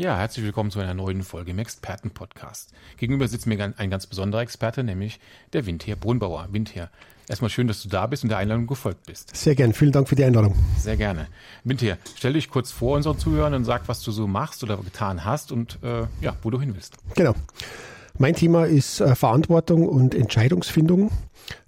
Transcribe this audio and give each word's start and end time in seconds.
Ja, 0.00 0.16
herzlich 0.16 0.46
willkommen 0.46 0.70
zu 0.70 0.80
einer 0.80 0.94
neuen 0.94 1.22
Folge 1.22 1.50
im 1.50 1.58
Experten-Podcast. 1.58 2.72
Gegenüber 2.96 3.28
sitzt 3.28 3.46
mir 3.46 3.74
ein 3.76 3.90
ganz 3.90 4.06
besonderer 4.06 4.40
Experte, 4.40 4.82
nämlich 4.82 5.20
der 5.52 5.66
Windher 5.66 5.94
Brunbauer. 5.94 6.48
Windher, 6.52 6.88
erstmal 7.28 7.50
schön, 7.50 7.68
dass 7.68 7.82
du 7.82 7.90
da 7.90 8.06
bist 8.06 8.22
und 8.22 8.30
der 8.30 8.38
Einladung 8.38 8.66
gefolgt 8.66 9.04
bist. 9.04 9.36
Sehr 9.36 9.54
gern, 9.54 9.74
vielen 9.74 9.92
Dank 9.92 10.08
für 10.08 10.16
die 10.16 10.24
Einladung. 10.24 10.54
Sehr 10.78 10.96
gerne. 10.96 11.26
Windher, 11.64 11.98
stell 12.16 12.32
dich 12.32 12.48
kurz 12.48 12.72
vor 12.72 12.96
unseren 12.96 13.18
Zuhörern 13.18 13.52
und 13.52 13.66
sag, 13.66 13.88
was 13.88 14.00
du 14.00 14.10
so 14.10 14.26
machst 14.26 14.62
oder 14.62 14.78
getan 14.78 15.26
hast 15.26 15.52
und 15.52 15.78
äh, 15.82 16.06
ja, 16.22 16.34
wo 16.40 16.48
du 16.48 16.58
hin 16.58 16.74
willst. 16.74 16.96
Genau. 17.14 17.34
Mein 18.18 18.34
Thema 18.34 18.66
ist 18.66 19.00
äh, 19.00 19.14
Verantwortung 19.14 19.88
und 19.88 20.14
Entscheidungsfindung. 20.14 21.10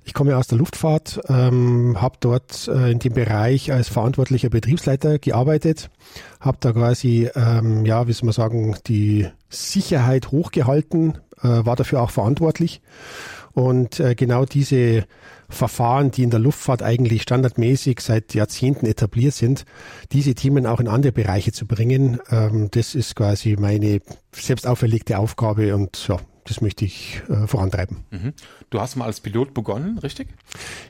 Ich 0.04 0.14
komme 0.14 0.36
aus 0.36 0.48
der 0.48 0.58
Luftfahrt, 0.58 1.20
ähm, 1.28 2.00
habe 2.00 2.16
dort 2.20 2.68
äh, 2.68 2.90
in 2.90 2.98
dem 2.98 3.14
Bereich 3.14 3.72
als 3.72 3.88
verantwortlicher 3.88 4.50
Betriebsleiter 4.50 5.18
gearbeitet, 5.18 5.90
habe 6.40 6.58
da 6.60 6.72
quasi, 6.72 7.30
ähm, 7.34 7.84
ja, 7.84 8.06
wie 8.08 8.12
soll 8.12 8.26
man 8.26 8.32
sagen, 8.32 8.76
die 8.86 9.28
Sicherheit 9.48 10.30
hochgehalten, 10.32 11.18
äh, 11.42 11.64
war 11.64 11.76
dafür 11.76 12.02
auch 12.02 12.10
verantwortlich. 12.10 12.82
Und 13.54 14.00
äh, 14.00 14.14
genau 14.14 14.44
diese 14.44 15.04
Verfahren, 15.48 16.10
die 16.10 16.22
in 16.22 16.30
der 16.30 16.40
Luftfahrt 16.40 16.82
eigentlich 16.82 17.22
standardmäßig 17.22 18.00
seit 18.00 18.34
Jahrzehnten 18.34 18.86
etabliert 18.86 19.34
sind, 19.34 19.66
diese 20.10 20.34
Themen 20.34 20.66
auch 20.66 20.80
in 20.80 20.88
andere 20.88 21.12
Bereiche 21.12 21.52
zu 21.52 21.66
bringen, 21.66 22.18
ähm, 22.30 22.68
das 22.70 22.94
ist 22.94 23.14
quasi 23.14 23.56
meine 23.58 24.00
selbst 24.32 24.66
auferlegte 24.66 25.18
Aufgabe 25.18 25.74
und 25.74 26.08
ja, 26.08 26.16
das 26.44 26.60
möchte 26.60 26.84
ich 26.84 27.22
äh, 27.28 27.46
vorantreiben. 27.46 27.98
Mhm. 28.10 28.32
Du 28.70 28.80
hast 28.80 28.96
mal 28.96 29.04
als 29.04 29.20
Pilot 29.20 29.54
begonnen, 29.54 29.98
richtig? 29.98 30.28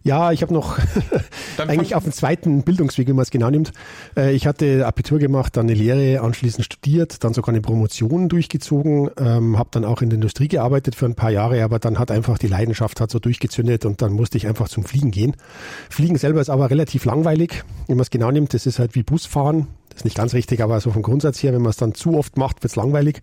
Ja, 0.03 0.33
ich 0.33 0.43
habe 0.43 0.55
noch 0.55 0.79
eigentlich 1.59 1.95
auf 1.95 2.05
dem 2.05 2.13
zweiten 2.13 2.63
Bildungsweg, 2.63 3.09
wenn 3.09 3.17
man 3.17 3.25
es 3.25 3.31
genau 3.31 3.51
nimmt. 3.51 3.73
Äh, 4.17 4.33
ich 4.33 4.47
hatte 4.47 4.87
Abitur 4.87 5.19
gemacht, 5.19 5.57
dann 5.57 5.67
eine 5.67 5.75
Lehre 5.75 6.21
anschließend 6.23 6.65
studiert, 6.65 7.23
dann 7.25 7.35
sogar 7.35 7.51
eine 7.51 7.61
Promotion 7.61 8.29
durchgezogen, 8.29 9.11
ähm, 9.19 9.59
habe 9.59 9.69
dann 9.73 9.85
auch 9.85 10.01
in 10.01 10.11
der 10.11 10.17
Industrie 10.17 10.49
gearbeitet 10.49 10.95
für 10.95 11.07
ein 11.07 11.15
paar 11.15 11.31
Jahre, 11.31 11.63
aber 11.63 11.79
dann 11.79 11.99
hat 11.99 12.11
einfach 12.11 12.39
die 12.39 12.49
Leidenschaft 12.49 13.01
hat 13.01 13.11
so 13.11 13.19
durchgezündet 13.19 13.85
und 13.85 14.01
dann 14.01 14.13
musste 14.13 14.39
ich 14.39 14.47
einfach 14.47 14.69
zum 14.69 14.85
Fliegen 14.85 15.11
gehen. 15.11 15.37
Fliegen 15.91 16.17
selber 16.17 16.41
ist 16.41 16.51
aber 16.51 16.71
relativ 16.71 17.05
langweilig, 17.05 17.63
wenn 17.87 17.97
man 17.97 18.03
es 18.03 18.11
genau 18.11 18.31
nimmt. 18.31 18.55
Das 18.55 18.67
ist 18.67 18.79
halt 18.79 18.95
wie 18.95 19.03
Busfahren. 19.03 19.67
Das 19.93 20.01
ist 20.01 20.05
nicht 20.05 20.17
ganz 20.17 20.35
richtig, 20.35 20.61
aber 20.63 20.81
so 20.81 20.91
vom 20.91 21.03
Grundsatz 21.03 21.43
her, 21.43 21.53
wenn 21.53 21.63
man 21.63 21.71
es 21.71 21.77
dann 21.77 21.95
zu 21.95 22.17
oft 22.17 22.37
macht, 22.37 22.63
wird 22.63 22.71
es 22.71 22.77
langweilig. 22.77 23.21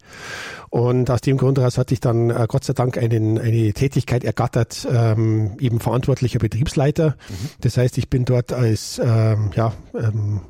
Und 0.70 1.10
aus 1.10 1.22
dem 1.22 1.38
Grund 1.38 1.58
heraus 1.58 1.78
hatte 1.78 1.94
ich 1.94 2.00
dann 2.00 2.30
äh, 2.30 2.46
Gott 2.48 2.64
sei 2.64 2.74
Dank 2.74 2.98
einen, 2.98 3.40
eine 3.40 3.74
Tätigkeit 3.74 4.24
ergattert, 4.24 4.88
ähm, 4.92 5.58
eben 5.60 5.80
verantwortlicher 5.80 6.40
Betriebsleiter. 6.40 7.16
Mhm. 7.30 7.50
Das 7.62 7.78
heißt, 7.78 7.98
ich 7.98 8.10
bin 8.10 8.26
dort 8.26 8.54
als 8.54 9.02
ähm, 9.04 9.52
ja, 9.56 9.74
ähm, 9.96 10.42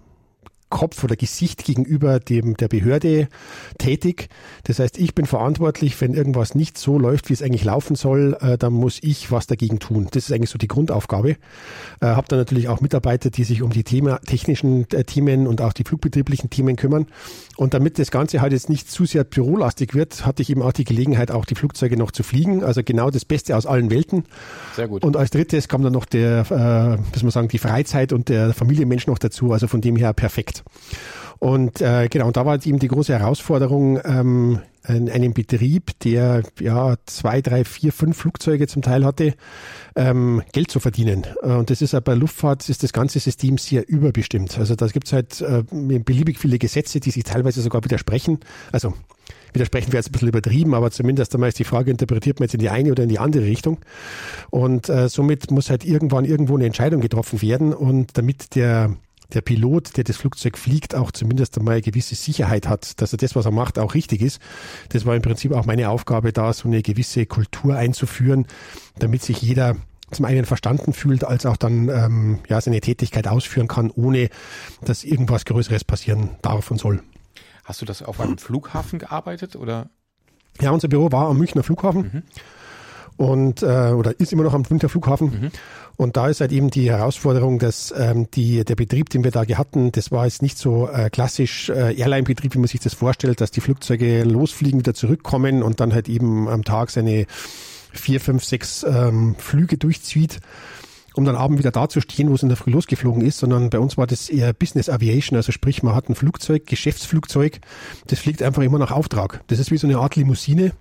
Kopf 0.70 1.04
oder 1.04 1.16
Gesicht 1.16 1.64
gegenüber 1.64 2.20
dem 2.20 2.56
der 2.56 2.68
Behörde 2.68 3.28
tätig. 3.78 4.30
Das 4.64 4.80
heißt, 4.80 4.98
ich 4.98 5.16
bin 5.16 5.26
verantwortlich, 5.26 6.00
wenn 6.00 6.14
irgendwas 6.14 6.56
nicht 6.56 6.78
so 6.78 7.00
läuft, 7.00 7.30
wie 7.30 7.34
es 7.34 7.42
eigentlich 7.42 7.64
laufen 7.64 7.96
soll, 7.96 8.38
äh, 8.42 8.58
dann 8.58 8.74
muss 8.74 9.00
ich 9.02 9.32
was 9.32 9.48
dagegen 9.48 9.80
tun. 9.80 10.08
Das 10.12 10.26
ist 10.30 10.32
eigentlich 10.32 10.50
so 10.52 10.58
die 10.58 10.68
Grundaufgabe. 10.68 11.32
Äh, 11.32 11.38
habe 12.02 12.28
dann 12.28 12.40
natürlich 12.40 12.68
auch 12.68 12.82
Mitarbeiter, 12.82 13.30
die 13.30 13.44
sich 13.44 13.62
um 13.62 13.72
die 13.72 13.84
Thema, 13.84 14.20
technischen 14.20 14.90
äh, 14.92 15.04
Themen 15.04 15.48
und 15.48 15.62
auch 15.62 15.74
die 15.74 15.84
flugbetrieblichen 15.84 16.50
Themen 16.50 16.76
kümmern. 16.76 17.08
Und 17.60 17.74
damit 17.74 18.00
das 18.00 18.10
Ganze 18.10 18.40
halt 18.40 18.54
jetzt 18.54 18.70
nicht 18.70 18.90
zu 18.90 19.04
sehr 19.04 19.26
bürolastig 19.26 19.94
wird, 19.94 20.26
hatte 20.26 20.42
ich 20.42 20.50
eben 20.50 20.62
auch 20.62 20.72
die 20.72 20.86
Gelegenheit, 20.86 21.30
auch 21.30 21.44
die 21.44 21.56
Flugzeuge 21.56 21.98
noch 21.98 22.12
zu 22.12 22.24
fliegen. 22.24 22.64
Also 22.64 22.84
genau 22.86 23.10
das 23.10 23.26
Beste 23.26 23.58
aus 23.58 23.66
allen 23.66 23.92
Welten. 23.92 24.24
Sehr 24.78 24.88
gut. 24.88 25.04
Und 25.04 25.18
als 25.18 25.30
drittes 25.30 25.68
kam 25.68 25.84
dann 25.84 25.92
noch 25.92 26.06
der, 26.06 26.46
äh, 26.50 27.02
muss 27.12 27.22
man 27.22 27.32
sagen, 27.32 27.50
die 27.50 27.58
Freizeit 27.58 28.14
und 28.14 28.30
der 28.30 28.54
Familienmensch 28.54 29.08
noch 29.08 29.18
dazu. 29.18 29.52
Also 29.52 29.68
von 29.68 29.82
dem 29.82 29.98
her 29.98 30.14
perfekt. 30.14 30.64
Und 31.40 31.82
äh, 31.82 32.08
genau, 32.10 32.28
und 32.28 32.38
da 32.38 32.46
war 32.46 32.66
eben 32.66 32.80
die 32.80 32.90
große 32.90 33.18
Herausforderung, 33.18 34.00
ähm, 34.04 34.60
in 34.88 35.10
einem 35.10 35.34
Betrieb, 35.34 35.92
der 36.00 36.44
ja 36.60 36.96
zwei, 37.06 37.42
drei, 37.42 37.64
vier, 37.64 37.92
fünf 37.92 38.18
Flugzeuge 38.18 38.68
zum 38.68 38.82
Teil 38.82 39.06
hatte, 39.06 39.34
ähm, 39.96 40.42
Geld 40.54 40.72
zu 40.72 40.80
verdienen. 40.80 41.26
Und 41.42 41.70
das 41.70 41.82
ist 41.82 41.94
ja 41.94 42.00
bei 42.00 42.14
Luftfahrt 42.14 42.68
ist 42.70 42.84
das 42.84 42.94
ganze 42.94 43.20
System 43.20 43.58
sehr 43.58 43.88
überbestimmt. 43.88 44.58
Also 44.58 44.76
da 44.76 44.88
gibt 44.88 45.08
es 45.08 45.14
halt 45.14 45.42
äh, 45.42 45.64
beliebig 45.72 46.40
viele 46.40 46.58
Gesetze, 46.58 47.00
die 47.00 47.12
sich 47.12 47.24
teilweise 47.24 47.62
sogar 47.62 47.84
widersprechen. 47.84 48.40
Also 48.72 48.94
widersprechen 49.54 49.92
wir 49.92 50.00
jetzt 50.00 50.10
ein 50.10 50.12
bisschen 50.14 50.30
übertrieben, 50.30 50.74
aber 50.74 50.92
zumindest 50.92 51.34
einmal 51.36 51.50
ist 51.50 51.60
die 51.60 51.66
Frage, 51.66 51.92
interpretiert 51.92 52.40
man 52.40 52.46
jetzt 52.46 52.54
in 52.54 52.60
die 52.60 52.70
eine 52.70 52.92
oder 52.92 53.04
in 53.04 53.10
die 53.10 53.20
andere 53.20 53.44
Richtung. 53.44 53.80
Und 54.50 54.90
äh, 54.90 55.10
somit 55.10 55.52
muss 55.52 55.70
halt 55.70 55.86
irgendwann 55.86 56.26
irgendwo 56.26 56.56
eine 56.56 56.66
Entscheidung 56.66 57.02
getroffen 57.02 57.42
werden. 57.42 57.74
Und 57.74 58.18
damit 58.18 58.56
der 58.56 58.96
der 59.34 59.42
Pilot, 59.42 59.98
der 59.98 60.04
das 60.04 60.18
Flugzeug 60.18 60.58
fliegt, 60.58 60.96
auch 60.96 61.12
zumindest 61.12 61.58
einmal 61.58 61.74
eine 61.74 61.82
gewisse 61.82 62.16
Sicherheit 62.16 62.68
hat, 62.68 63.02
dass 63.02 63.14
er 63.14 63.18
das, 63.18 63.36
was 63.36 63.46
er 63.46 63.52
macht, 63.52 63.78
auch 63.78 63.94
richtig 63.94 64.22
ist. 64.22 64.42
Das 64.90 65.06
war 65.06 65.16
im 65.16 65.22
Prinzip 65.22 65.52
auch 65.52 65.66
meine 65.66 65.90
Aufgabe, 65.90 66.34
da 66.34 66.54
so 66.54 66.68
eine 66.68 66.82
gewisse 66.82 67.26
Kultur 67.26 67.76
einzuführen, 67.76 68.48
damit 68.98 69.22
sich 69.22 69.42
jeder 69.42 69.76
zum 70.12 70.26
einen 70.26 70.46
verstanden 70.46 70.94
fühlt, 70.94 71.24
als 71.24 71.46
auch 71.46 71.58
dann 71.58 71.90
ähm, 71.90 72.40
ja 72.48 72.60
seine 72.60 72.82
Tätigkeit 72.82 73.28
ausführen 73.28 73.68
kann, 73.68 73.92
ohne 73.92 74.30
dass 74.84 75.04
irgendwas 75.04 75.46
Größeres 75.46 75.84
passieren 75.84 76.32
darf 76.42 76.72
und 76.72 76.80
soll. 76.80 77.04
Hast 77.64 77.82
du 77.82 77.86
das 77.86 78.02
auf 78.02 78.20
einem 78.20 78.40
Flughafen 78.40 78.98
gearbeitet 78.98 79.56
oder? 79.56 79.92
Ja, 80.60 80.72
unser 80.72 80.88
Büro 80.88 81.12
war 81.12 81.28
am 81.28 81.38
Münchner 81.38 81.62
Flughafen. 81.62 82.02
Mhm 82.02 82.24
und 83.20 83.64
äh, 83.64 83.92
oder 83.92 84.18
ist 84.18 84.32
immer 84.32 84.44
noch 84.44 84.54
am 84.54 84.64
Münchner 84.70 84.88
Flughafen. 84.88 85.28
Mhm. 85.28 85.52
Und 85.98 86.16
da 86.16 86.30
ist 86.30 86.40
halt 86.40 86.54
eben 86.54 86.70
die 86.70 86.90
Herausforderung, 86.90 87.60
dass 87.60 87.94
ähm, 87.96 88.32
die, 88.32 88.64
der 88.64 88.76
Betrieb, 88.76 89.10
den 89.10 89.26
wir 89.26 89.32
da 89.32 89.42
hatten, 89.46 89.92
das 89.92 90.10
war 90.10 90.24
jetzt 90.24 90.42
nicht 90.42 90.58
so 90.58 90.88
äh, 90.88 91.10
klassisch 91.10 91.68
äh, 91.68 91.94
Airline-Betrieb, 92.00 92.56
wie 92.56 92.60
man 92.60 92.68
sich 92.68 92.80
das 92.80 92.94
vorstellt, 92.94 93.42
dass 93.42 93.52
die 93.52 93.60
Flugzeuge 93.60 94.24
losfliegen, 94.24 94.80
wieder 94.80 94.94
zurückkommen 94.94 95.64
und 95.64 95.82
dann 95.82 95.94
halt 95.94 96.08
eben 96.08 96.48
am 96.48 96.64
Tag 96.64 96.92
seine 96.92 97.26
vier, 97.92 98.22
fünf, 98.22 98.46
sechs 98.46 98.84
ähm, 98.84 99.36
Flüge 99.38 99.78
durchzieht 99.78 100.40
um 101.16 101.26
dann 101.26 101.36
abend 101.36 101.60
wieder 101.60 101.72
da 101.72 101.90
zu 101.90 102.00
stehen, 102.00 102.30
wo 102.30 102.36
es 102.36 102.44
in 102.44 102.50
der 102.50 102.56
Früh 102.56 102.72
losgeflogen 102.72 103.26
ist, 103.26 103.40
sondern 103.40 103.70
bei 103.70 103.80
uns 103.80 103.98
war 103.98 104.08
das 104.08 104.30
eher 104.30 104.54
Business 104.54 104.88
Aviation, 104.88 105.36
also 105.36 105.52
sprich, 105.52 105.84
man 105.84 105.94
hat 105.94 106.08
ein 106.08 106.16
Flugzeug, 106.16 106.66
Geschäftsflugzeug, 106.66 107.60
das 108.08 108.20
fliegt 108.20 108.42
einfach 108.42 108.62
immer 108.62 108.80
nach 108.80 108.92
Auftrag. 108.92 109.42
Das 109.48 109.60
ist 109.60 109.70
wie 109.72 109.78
so 109.78 109.88
eine 109.88 109.98
Art 109.98 110.16
Limousine 110.16 110.72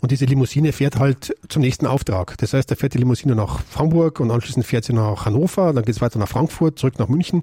und 0.00 0.10
diese 0.10 0.24
Limousine 0.24 0.72
fährt 0.72 0.98
halt 0.98 1.34
zum 1.48 1.62
nächsten 1.62 1.86
Auftrag. 1.86 2.36
Das 2.38 2.52
heißt, 2.52 2.70
da 2.70 2.74
fährt 2.74 2.94
die 2.94 2.98
Limousine 2.98 3.34
nach 3.34 3.60
Hamburg 3.76 4.20
und 4.20 4.30
anschließend 4.30 4.66
fährt 4.66 4.84
sie 4.84 4.92
nach 4.92 5.26
Hannover, 5.26 5.72
dann 5.72 5.84
geht 5.84 5.94
es 5.94 6.00
weiter 6.00 6.18
nach 6.18 6.28
Frankfurt, 6.28 6.78
zurück 6.78 6.98
nach 6.98 7.08
München. 7.08 7.42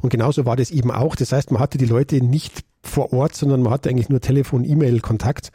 Und 0.00 0.10
genauso 0.10 0.46
war 0.46 0.56
das 0.56 0.70
eben 0.70 0.90
auch. 0.90 1.16
Das 1.16 1.32
heißt, 1.32 1.50
man 1.50 1.60
hatte 1.60 1.78
die 1.78 1.86
Leute 1.86 2.16
nicht 2.16 2.64
vor 2.82 3.12
Ort, 3.12 3.34
sondern 3.34 3.62
man 3.62 3.72
hatte 3.72 3.90
eigentlich 3.90 4.08
nur 4.08 4.20
Telefon, 4.20 4.64
E-Mail, 4.64 5.00
Kontakt 5.00 5.52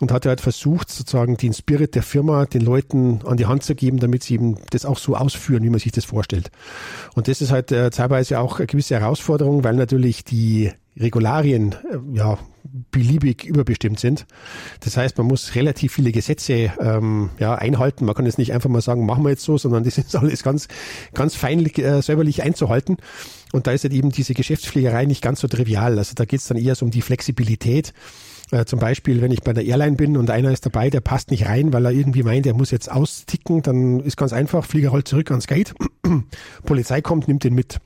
und 0.00 0.12
hatte 0.12 0.30
halt 0.30 0.40
versucht, 0.40 0.90
sozusagen 0.90 1.36
den 1.36 1.52
Spirit 1.52 1.94
der 1.94 2.02
Firma 2.02 2.46
den 2.46 2.62
Leuten 2.62 3.20
an 3.24 3.36
die 3.36 3.46
Hand 3.46 3.62
zu 3.62 3.74
geben, 3.74 3.98
damit 3.98 4.22
sie 4.22 4.34
eben 4.34 4.56
das 4.70 4.84
auch 4.84 4.98
so 4.98 5.14
ausführen, 5.14 5.62
wie 5.62 5.70
man 5.70 5.78
sich 5.78 5.92
das 5.92 6.04
vorstellt. 6.04 6.50
Und 7.14 7.28
das 7.28 7.40
ist 7.40 7.52
halt 7.52 7.70
äh, 7.70 7.90
teilweise 7.90 8.40
auch 8.40 8.58
eine 8.58 8.66
gewisse 8.66 8.98
Herausforderung, 8.98 9.62
weil 9.62 9.74
natürlich 9.74 10.24
die 10.24 10.72
Regularien 10.96 11.74
äh, 11.90 11.98
ja 12.16 12.38
beliebig 12.90 13.44
überbestimmt 13.44 13.98
sind. 13.98 14.26
Das 14.80 14.96
heißt, 14.96 15.18
man 15.18 15.26
muss 15.26 15.54
relativ 15.54 15.94
viele 15.94 16.12
Gesetze 16.12 16.72
ähm, 16.80 17.30
ja, 17.38 17.54
einhalten. 17.54 18.04
Man 18.04 18.14
kann 18.14 18.26
jetzt 18.26 18.38
nicht 18.38 18.52
einfach 18.52 18.70
mal 18.70 18.80
sagen, 18.80 19.06
machen 19.06 19.24
wir 19.24 19.30
jetzt 19.30 19.44
so, 19.44 19.58
sondern 19.58 19.84
das 19.84 19.98
ist 19.98 20.14
alles 20.16 20.42
ganz, 20.42 20.68
ganz 21.14 21.34
feinlich 21.34 21.78
äh, 21.78 22.02
säuberlich 22.02 22.42
einzuhalten. 22.42 22.98
Und 23.52 23.66
da 23.66 23.72
ist 23.72 23.84
halt 23.84 23.94
eben 23.94 24.10
diese 24.10 24.34
Geschäftspflegerei 24.34 25.06
nicht 25.06 25.22
ganz 25.22 25.40
so 25.40 25.48
trivial. 25.48 25.98
Also 25.98 26.12
da 26.14 26.24
geht 26.24 26.40
es 26.40 26.46
dann 26.46 26.58
eher 26.58 26.74
so 26.74 26.84
um 26.84 26.90
die 26.90 27.02
Flexibilität. 27.02 27.92
Äh, 28.50 28.64
zum 28.64 28.78
Beispiel, 28.78 29.22
wenn 29.22 29.30
ich 29.30 29.42
bei 29.42 29.52
der 29.52 29.64
Airline 29.64 29.96
bin 29.96 30.16
und 30.16 30.30
einer 30.30 30.50
ist 30.50 30.66
dabei, 30.66 30.90
der 30.90 31.00
passt 31.00 31.30
nicht 31.30 31.46
rein, 31.46 31.72
weil 31.72 31.84
er 31.84 31.92
irgendwie 31.92 32.22
meint, 32.22 32.46
er 32.46 32.54
muss 32.54 32.70
jetzt 32.70 32.90
austicken, 32.90 33.62
dann 33.62 34.00
ist 34.00 34.16
ganz 34.16 34.32
einfach, 34.32 34.64
Flieger 34.64 34.90
rollt 34.90 35.06
zurück 35.06 35.30
ans 35.30 35.46
Gate, 35.46 35.74
Polizei 36.64 37.00
kommt, 37.00 37.28
nimmt 37.28 37.44
den 37.44 37.54
mit. 37.54 37.78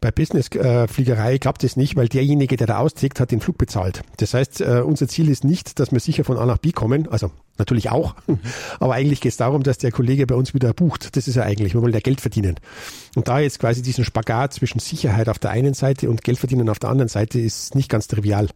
Bei 0.00 0.12
Business-Fliegerei 0.12 1.34
äh, 1.34 1.38
klappt 1.38 1.64
es 1.64 1.76
nicht, 1.76 1.96
weil 1.96 2.08
derjenige, 2.08 2.56
der 2.56 2.68
da 2.68 2.78
austickt, 2.78 3.18
hat 3.18 3.32
den 3.32 3.40
Flug 3.40 3.58
bezahlt. 3.58 4.02
Das 4.18 4.32
heißt, 4.32 4.60
äh, 4.60 4.82
unser 4.84 5.08
Ziel 5.08 5.28
ist 5.28 5.42
nicht, 5.42 5.80
dass 5.80 5.90
wir 5.90 6.00
sicher 6.00 6.24
von 6.24 6.38
A 6.38 6.46
nach 6.46 6.58
B 6.58 6.70
kommen, 6.70 7.08
also 7.08 7.32
natürlich 7.58 7.90
auch, 7.90 8.14
mhm. 8.26 8.38
aber 8.80 8.94
eigentlich 8.94 9.20
geht 9.20 9.32
es 9.32 9.36
darum, 9.36 9.62
dass 9.62 9.78
der 9.78 9.92
Kollege 9.92 10.26
bei 10.26 10.34
uns 10.34 10.54
wieder 10.54 10.72
bucht. 10.72 11.16
Das 11.16 11.28
ist 11.28 11.34
ja 11.34 11.42
eigentlich, 11.42 11.74
wir 11.74 11.82
wollen 11.82 11.94
ja 11.94 12.00
Geld 12.00 12.20
verdienen. 12.20 12.56
Und 13.14 13.28
da 13.28 13.38
jetzt 13.40 13.58
quasi 13.58 13.82
diesen 13.82 14.04
Spagat 14.04 14.54
zwischen 14.54 14.78
Sicherheit 14.78 15.28
auf 15.28 15.38
der 15.38 15.50
einen 15.50 15.74
Seite 15.74 16.08
und 16.10 16.22
Geld 16.22 16.38
verdienen 16.38 16.68
auf 16.68 16.78
der 16.78 16.90
anderen 16.90 17.08
Seite 17.08 17.40
ist 17.40 17.74
nicht 17.74 17.88
ganz 17.88 18.06
trivial. 18.06 18.48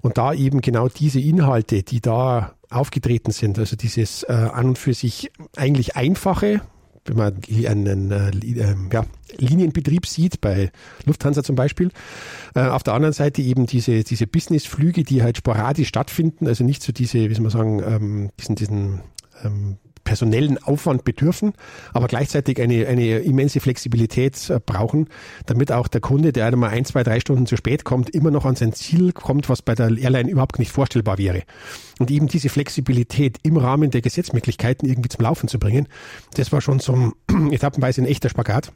Und 0.00 0.18
da 0.18 0.32
eben 0.32 0.60
genau 0.60 0.88
diese 0.88 1.20
Inhalte, 1.20 1.82
die 1.82 2.00
da 2.00 2.54
aufgetreten 2.70 3.30
sind. 3.30 3.58
Also 3.58 3.76
dieses 3.76 4.24
äh, 4.24 4.32
an 4.32 4.66
und 4.66 4.78
für 4.78 4.94
sich 4.94 5.30
eigentlich 5.56 5.96
einfache, 5.96 6.60
wenn 7.06 7.16
man 7.16 7.40
einen 7.66 8.10
äh, 8.10 8.30
ähm, 8.30 8.88
ja, 8.92 9.04
Linienbetrieb 9.36 10.06
sieht, 10.06 10.40
bei 10.40 10.70
Lufthansa 11.04 11.42
zum 11.42 11.56
Beispiel. 11.56 11.90
Äh, 12.54 12.60
auf 12.60 12.82
der 12.82 12.94
anderen 12.94 13.12
Seite 13.12 13.42
eben 13.42 13.66
diese, 13.66 14.04
diese 14.04 14.26
Businessflüge, 14.26 15.04
die 15.04 15.22
halt 15.22 15.36
sporadisch 15.36 15.88
stattfinden, 15.88 16.46
also 16.46 16.64
nicht 16.64 16.82
so 16.82 16.92
diese, 16.92 17.28
wie 17.28 17.34
soll 17.34 17.42
man 17.42 17.50
sagen, 17.50 17.82
ähm, 17.82 18.30
diesen, 18.38 18.54
diesen 18.56 19.00
ähm, 19.44 19.76
personellen 20.04 20.62
Aufwand 20.62 21.04
bedürfen, 21.04 21.54
aber 21.92 22.06
gleichzeitig 22.06 22.60
eine, 22.60 22.86
eine 22.86 23.18
immense 23.18 23.60
Flexibilität 23.60 24.50
äh, 24.50 24.60
brauchen, 24.64 25.08
damit 25.46 25.72
auch 25.72 25.88
der 25.88 26.00
Kunde, 26.00 26.32
der 26.32 26.46
einmal 26.46 26.70
ein, 26.70 26.84
zwei, 26.84 27.02
drei 27.02 27.20
Stunden 27.20 27.46
zu 27.46 27.56
spät 27.56 27.84
kommt, 27.84 28.10
immer 28.10 28.30
noch 28.30 28.44
an 28.44 28.56
sein 28.56 28.72
Ziel 28.72 29.12
kommt, 29.12 29.48
was 29.48 29.62
bei 29.62 29.74
der 29.74 29.90
Airline 29.96 30.30
überhaupt 30.30 30.58
nicht 30.58 30.70
vorstellbar 30.70 31.18
wäre. 31.18 31.42
Und 31.98 32.10
eben 32.10 32.28
diese 32.28 32.48
Flexibilität 32.48 33.38
im 33.42 33.56
Rahmen 33.56 33.90
der 33.90 34.02
Gesetzmöglichkeiten 34.02 34.88
irgendwie 34.88 35.08
zum 35.08 35.22
Laufen 35.22 35.48
zu 35.48 35.58
bringen, 35.58 35.88
das 36.34 36.52
war 36.52 36.60
schon 36.60 36.78
so 36.78 37.12
etappenweise 37.50 38.02
ein 38.02 38.06
echter 38.06 38.28
Spagat. 38.28 38.72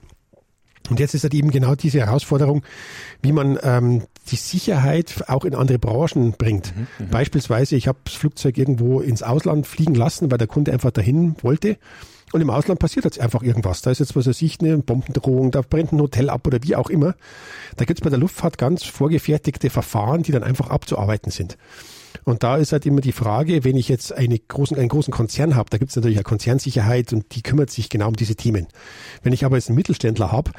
Und 0.88 1.00
jetzt 1.00 1.14
ist 1.14 1.22
halt 1.22 1.34
eben 1.34 1.50
genau 1.50 1.74
diese 1.74 2.00
Herausforderung, 2.00 2.62
wie 3.22 3.32
man 3.32 3.58
ähm, 3.62 4.02
die 4.30 4.36
Sicherheit 4.36 5.24
auch 5.28 5.44
in 5.44 5.54
andere 5.54 5.78
Branchen 5.78 6.32
bringt. 6.32 6.74
Mhm, 6.76 6.86
mhm. 6.98 7.10
Beispielsweise, 7.10 7.76
ich 7.76 7.88
habe 7.88 7.98
das 8.04 8.14
Flugzeug 8.14 8.58
irgendwo 8.58 9.00
ins 9.00 9.22
Ausland 9.22 9.66
fliegen 9.66 9.94
lassen, 9.94 10.30
weil 10.30 10.38
der 10.38 10.46
Kunde 10.46 10.72
einfach 10.72 10.90
dahin 10.90 11.36
wollte. 11.42 11.76
Und 12.32 12.42
im 12.42 12.50
Ausland 12.50 12.78
passiert 12.78 13.04
jetzt 13.04 13.20
einfach 13.20 13.42
irgendwas. 13.42 13.80
Da 13.82 13.90
ist 13.90 14.00
jetzt, 14.00 14.14
was 14.14 14.26
weiß 14.26 14.42
ich, 14.42 14.60
eine 14.60 14.78
Bombendrohung, 14.78 15.50
da 15.50 15.62
brennt 15.62 15.92
ein 15.92 16.00
Hotel 16.00 16.28
ab 16.28 16.46
oder 16.46 16.58
wie 16.62 16.76
auch 16.76 16.90
immer. 16.90 17.14
Da 17.76 17.84
gibt 17.84 18.00
es 18.00 18.04
bei 18.04 18.10
der 18.10 18.18
Luftfahrt 18.18 18.58
ganz 18.58 18.84
vorgefertigte 18.84 19.70
Verfahren, 19.70 20.22
die 20.22 20.32
dann 20.32 20.42
einfach 20.42 20.68
abzuarbeiten 20.68 21.32
sind. 21.32 21.56
Und 22.24 22.42
da 22.42 22.56
ist 22.56 22.72
halt 22.72 22.86
immer 22.86 23.00
die 23.00 23.12
Frage, 23.12 23.64
wenn 23.64 23.76
ich 23.76 23.88
jetzt 23.88 24.12
eine 24.12 24.38
großen, 24.38 24.76
einen 24.76 24.88
großen 24.88 25.12
Konzern 25.12 25.56
habe, 25.56 25.70
da 25.70 25.78
gibt 25.78 25.90
es 25.90 25.96
natürlich 25.96 26.18
eine 26.18 26.24
Konzernsicherheit 26.24 27.12
und 27.12 27.34
die 27.34 27.42
kümmert 27.42 27.70
sich 27.70 27.88
genau 27.88 28.08
um 28.08 28.16
diese 28.16 28.34
Themen. 28.34 28.66
Wenn 29.22 29.32
ich 29.32 29.44
aber 29.44 29.56
jetzt 29.56 29.68
einen 29.68 29.76
Mittelständler 29.76 30.32
habe, 30.32 30.52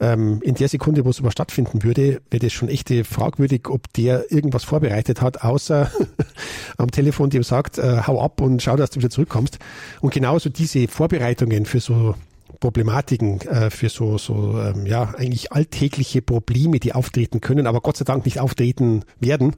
ähm, 0.00 0.40
in 0.42 0.54
der 0.54 0.68
Sekunde, 0.68 1.04
wo 1.04 1.12
sowas 1.12 1.32
stattfinden 1.32 1.82
würde, 1.82 2.20
wäre 2.30 2.40
das 2.40 2.52
schon 2.52 2.68
echt 2.68 2.90
fragwürdig, 3.06 3.68
ob 3.68 3.92
der 3.92 4.30
irgendwas 4.30 4.64
vorbereitet 4.64 5.20
hat, 5.22 5.42
außer 5.42 5.90
am 6.76 6.90
Telefon 6.90 7.30
dem 7.30 7.42
sagt, 7.42 7.78
äh, 7.78 8.02
hau 8.06 8.20
ab 8.20 8.40
und 8.40 8.62
schau, 8.62 8.76
dass 8.76 8.90
du 8.90 9.00
wieder 9.00 9.10
zurückkommst. 9.10 9.58
Und 10.00 10.12
genauso 10.12 10.50
diese 10.50 10.88
Vorbereitungen 10.88 11.64
für 11.64 11.80
so 11.80 12.14
Problematiken, 12.60 13.40
äh, 13.42 13.70
für 13.70 13.88
so, 13.88 14.18
so 14.18 14.58
ähm, 14.58 14.86
ja, 14.86 15.14
eigentlich 15.16 15.52
alltägliche 15.52 16.22
Probleme, 16.22 16.80
die 16.80 16.94
auftreten 16.94 17.40
können, 17.40 17.66
aber 17.66 17.80
Gott 17.80 17.96
sei 17.96 18.04
Dank 18.04 18.24
nicht 18.24 18.40
auftreten 18.40 19.04
werden, 19.20 19.56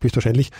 höchstwahrscheinlich, 0.00 0.50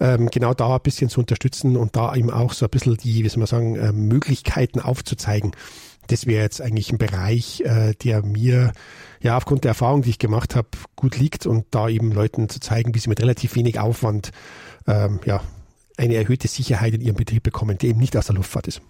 ähm, 0.00 0.28
genau 0.30 0.54
da 0.54 0.76
ein 0.76 0.82
bisschen 0.82 1.08
zu 1.08 1.20
unterstützen 1.20 1.76
und 1.76 1.96
da 1.96 2.14
eben 2.14 2.30
auch 2.30 2.52
so 2.52 2.66
ein 2.66 2.70
bisschen 2.70 2.96
die, 2.96 3.24
wie 3.24 3.28
soll 3.28 3.38
man 3.38 3.46
sagen, 3.46 3.76
äh, 3.76 3.92
Möglichkeiten 3.92 4.80
aufzuzeigen. 4.80 5.52
Das 6.08 6.26
wäre 6.26 6.42
jetzt 6.42 6.60
eigentlich 6.60 6.92
ein 6.92 6.98
Bereich, 6.98 7.62
äh, 7.62 7.94
der 7.94 8.22
mir 8.22 8.72
ja 9.20 9.36
aufgrund 9.36 9.64
der 9.64 9.70
Erfahrung, 9.70 10.02
die 10.02 10.10
ich 10.10 10.18
gemacht 10.18 10.54
habe, 10.54 10.68
gut 10.96 11.16
liegt 11.18 11.46
und 11.46 11.66
da 11.70 11.88
eben 11.88 12.12
Leuten 12.12 12.48
zu 12.48 12.60
zeigen, 12.60 12.94
wie 12.94 12.98
sie 12.98 13.08
mit 13.08 13.20
relativ 13.20 13.56
wenig 13.56 13.80
Aufwand 13.80 14.30
ähm, 14.86 15.20
ja, 15.24 15.42
eine 15.96 16.14
erhöhte 16.14 16.48
Sicherheit 16.48 16.94
in 16.94 17.00
ihrem 17.00 17.16
Betrieb 17.16 17.42
bekommen, 17.42 17.78
die 17.78 17.88
eben 17.88 18.00
nicht 18.00 18.16
aus 18.16 18.26
der 18.26 18.34
Luftfahrt 18.34 18.68
ist. 18.68 18.82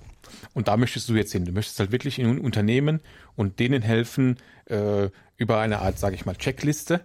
Und 0.54 0.68
da 0.68 0.76
möchtest 0.76 1.08
du 1.08 1.14
jetzt 1.14 1.32
hin. 1.32 1.44
Du 1.44 1.52
möchtest 1.52 1.78
halt 1.78 1.92
wirklich 1.92 2.18
in 2.18 2.38
Unternehmen 2.38 3.00
und 3.36 3.58
denen 3.58 3.82
helfen, 3.82 4.36
äh, 4.66 5.10
über 5.36 5.58
eine 5.60 5.80
Art, 5.80 5.98
sage 5.98 6.14
ich 6.14 6.26
mal, 6.26 6.36
Checkliste, 6.36 7.00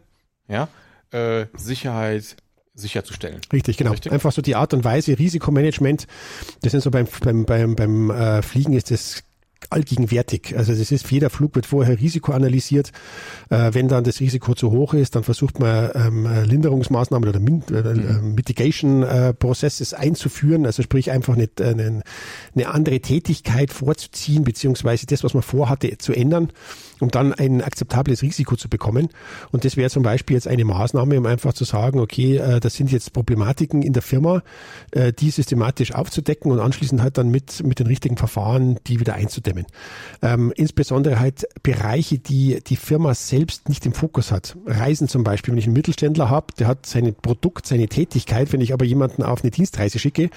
ja, 0.47 0.67
äh, 1.11 1.47
Sicherheit 1.55 2.37
sicherzustellen. 2.73 3.41
Richtig, 3.51 3.77
genau. 3.77 3.91
Richtig? 3.91 4.11
Einfach 4.11 4.31
so 4.31 4.41
die 4.41 4.55
Art 4.55 4.73
und 4.73 4.83
Weise, 4.83 5.17
Risikomanagement. 5.17 6.07
Das 6.61 6.71
sind 6.71 6.81
so 6.81 6.91
beim, 6.91 7.07
beim, 7.21 7.45
beim, 7.45 7.75
beim 7.75 8.09
äh, 8.09 8.41
Fliegen 8.41 8.73
ist 8.73 8.91
das 8.91 9.23
allgegenwärtig. 9.69 10.55
Also 10.57 10.73
das 10.73 10.91
ist, 10.91 11.11
jeder 11.11 11.29
Flug 11.29 11.55
wird 11.55 11.65
vorher 11.65 11.99
Risiko 11.99 12.31
analysiert. 12.31 12.91
Äh, 13.49 13.73
wenn 13.73 13.87
dann 13.87 14.03
das 14.03 14.19
Risiko 14.19 14.55
zu 14.55 14.71
hoch 14.71 14.93
ist, 14.93 15.15
dann 15.15 15.23
versucht 15.23 15.59
man 15.59 15.91
ähm, 15.93 16.27
Linderungsmaßnahmen 16.45 17.27
oder 17.27 17.39
Min 17.39 17.63
äh, 17.71 17.81
mhm. 17.81 18.35
Mitigation-Prozesses 18.35 19.93
einzuführen. 19.93 20.65
Also 20.65 20.81
sprich 20.81 21.11
einfach 21.11 21.35
eine, 21.35 21.49
eine, 21.59 22.01
eine 22.55 22.69
andere 22.69 22.99
Tätigkeit 23.01 23.71
vorzuziehen, 23.71 24.43
beziehungsweise 24.43 25.05
das, 25.05 25.23
was 25.23 25.33
man 25.33 25.43
vorhatte, 25.43 25.97
zu 25.97 26.13
ändern 26.13 26.51
um 26.99 27.09
dann 27.09 27.33
ein 27.33 27.61
akzeptables 27.61 28.21
Risiko 28.21 28.55
zu 28.55 28.69
bekommen. 28.69 29.09
Und 29.51 29.65
das 29.65 29.77
wäre 29.77 29.89
zum 29.89 30.03
Beispiel 30.03 30.35
jetzt 30.35 30.47
eine 30.47 30.65
Maßnahme, 30.65 31.17
um 31.17 31.25
einfach 31.25 31.53
zu 31.53 31.63
sagen, 31.63 31.99
okay, 31.99 32.37
äh, 32.37 32.59
das 32.59 32.75
sind 32.75 32.91
jetzt 32.91 33.13
Problematiken 33.13 33.81
in 33.81 33.93
der 33.93 34.01
Firma, 34.01 34.41
äh, 34.91 35.13
die 35.13 35.29
systematisch 35.29 35.93
aufzudecken 35.93 36.51
und 36.51 36.59
anschließend 36.59 37.01
halt 37.01 37.17
dann 37.17 37.29
mit, 37.29 37.63
mit 37.63 37.79
den 37.79 37.87
richtigen 37.87 38.17
Verfahren 38.17 38.79
die 38.87 38.99
wieder 38.99 39.13
einzudämmen. 39.13 39.65
Ähm, 40.21 40.53
insbesondere 40.55 41.19
halt 41.19 41.47
Bereiche, 41.63 42.19
die 42.19 42.61
die 42.65 42.75
Firma 42.75 43.13
selbst 43.13 43.69
nicht 43.69 43.85
im 43.85 43.93
Fokus 43.93 44.31
hat. 44.31 44.57
Reisen 44.65 45.07
zum 45.07 45.23
Beispiel, 45.23 45.53
wenn 45.53 45.59
ich 45.59 45.65
einen 45.65 45.73
Mittelständler 45.73 46.29
habe, 46.29 46.47
der 46.57 46.67
hat 46.67 46.85
sein 46.85 47.15
Produkt, 47.21 47.65
seine 47.65 47.87
Tätigkeit, 47.87 48.51
wenn 48.53 48.61
ich 48.61 48.73
aber 48.73 48.85
jemanden 48.85 49.23
auf 49.23 49.43
eine 49.43 49.51
Dienstreise 49.51 49.99
schicke, 49.99 50.29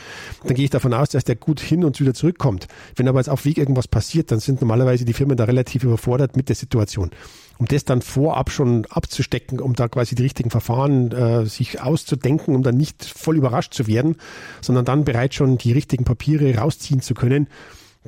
dann 0.44 0.54
gehe 0.54 0.64
ich 0.64 0.70
davon 0.70 0.94
aus, 0.94 1.10
dass 1.10 1.24
der 1.24 1.36
gut 1.36 1.60
hin 1.60 1.84
und 1.84 2.00
wieder 2.00 2.14
zurückkommt. 2.14 2.68
Wenn 2.96 3.08
aber 3.08 3.18
jetzt 3.18 3.28
auf 3.28 3.44
Weg 3.44 3.58
irgendwas 3.58 3.88
passiert, 3.88 4.30
dann 4.30 4.40
sind 4.40 4.60
normalerweise 4.60 5.04
die 5.04 5.12
Firmen 5.12 5.36
da 5.36 5.44
relativ 5.44 5.84
überfordert 5.84 6.36
mit 6.36 6.48
der 6.52 6.56
Situation. 6.56 7.10
Um 7.58 7.66
das 7.66 7.84
dann 7.84 8.02
vorab 8.02 8.50
schon 8.50 8.86
abzustecken, 8.86 9.60
um 9.60 9.74
da 9.74 9.88
quasi 9.88 10.14
die 10.14 10.22
richtigen 10.22 10.50
Verfahren 10.50 11.12
äh, 11.12 11.46
sich 11.46 11.80
auszudenken, 11.80 12.56
um 12.56 12.62
dann 12.62 12.76
nicht 12.76 13.04
voll 13.04 13.36
überrascht 13.36 13.74
zu 13.74 13.86
werden, 13.86 14.16
sondern 14.60 14.84
dann 14.84 15.04
bereits 15.04 15.36
schon 15.36 15.58
die 15.58 15.72
richtigen 15.72 16.04
Papiere 16.04 16.56
rausziehen 16.56 17.00
zu 17.02 17.14
können, 17.14 17.46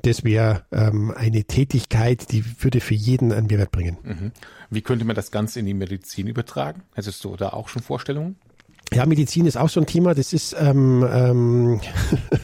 das 0.02 0.24
wäre 0.24 0.64
ähm, 0.72 1.12
eine 1.16 1.44
Tätigkeit, 1.44 2.32
die 2.32 2.44
würde 2.62 2.80
für 2.80 2.94
jeden 2.94 3.32
einen 3.32 3.46
Mehrwert 3.46 3.70
bringen. 3.70 3.96
Mhm. 4.02 4.32
Wie 4.70 4.82
könnte 4.82 5.04
man 5.04 5.14
das 5.14 5.30
Ganze 5.30 5.60
in 5.60 5.66
die 5.66 5.74
Medizin 5.74 6.26
übertragen? 6.26 6.82
Hättest 6.94 7.22
du 7.24 7.36
da 7.36 7.50
auch 7.50 7.68
schon 7.68 7.82
Vorstellungen? 7.82 8.36
Ja, 8.92 9.06
Medizin 9.06 9.46
ist 9.46 9.56
auch 9.56 9.68
so 9.68 9.80
ein 9.80 9.86
Thema. 9.86 10.14
Das 10.14 10.32
ist 10.32 10.54
ähm, 10.58 11.06
ähm, 11.08 11.80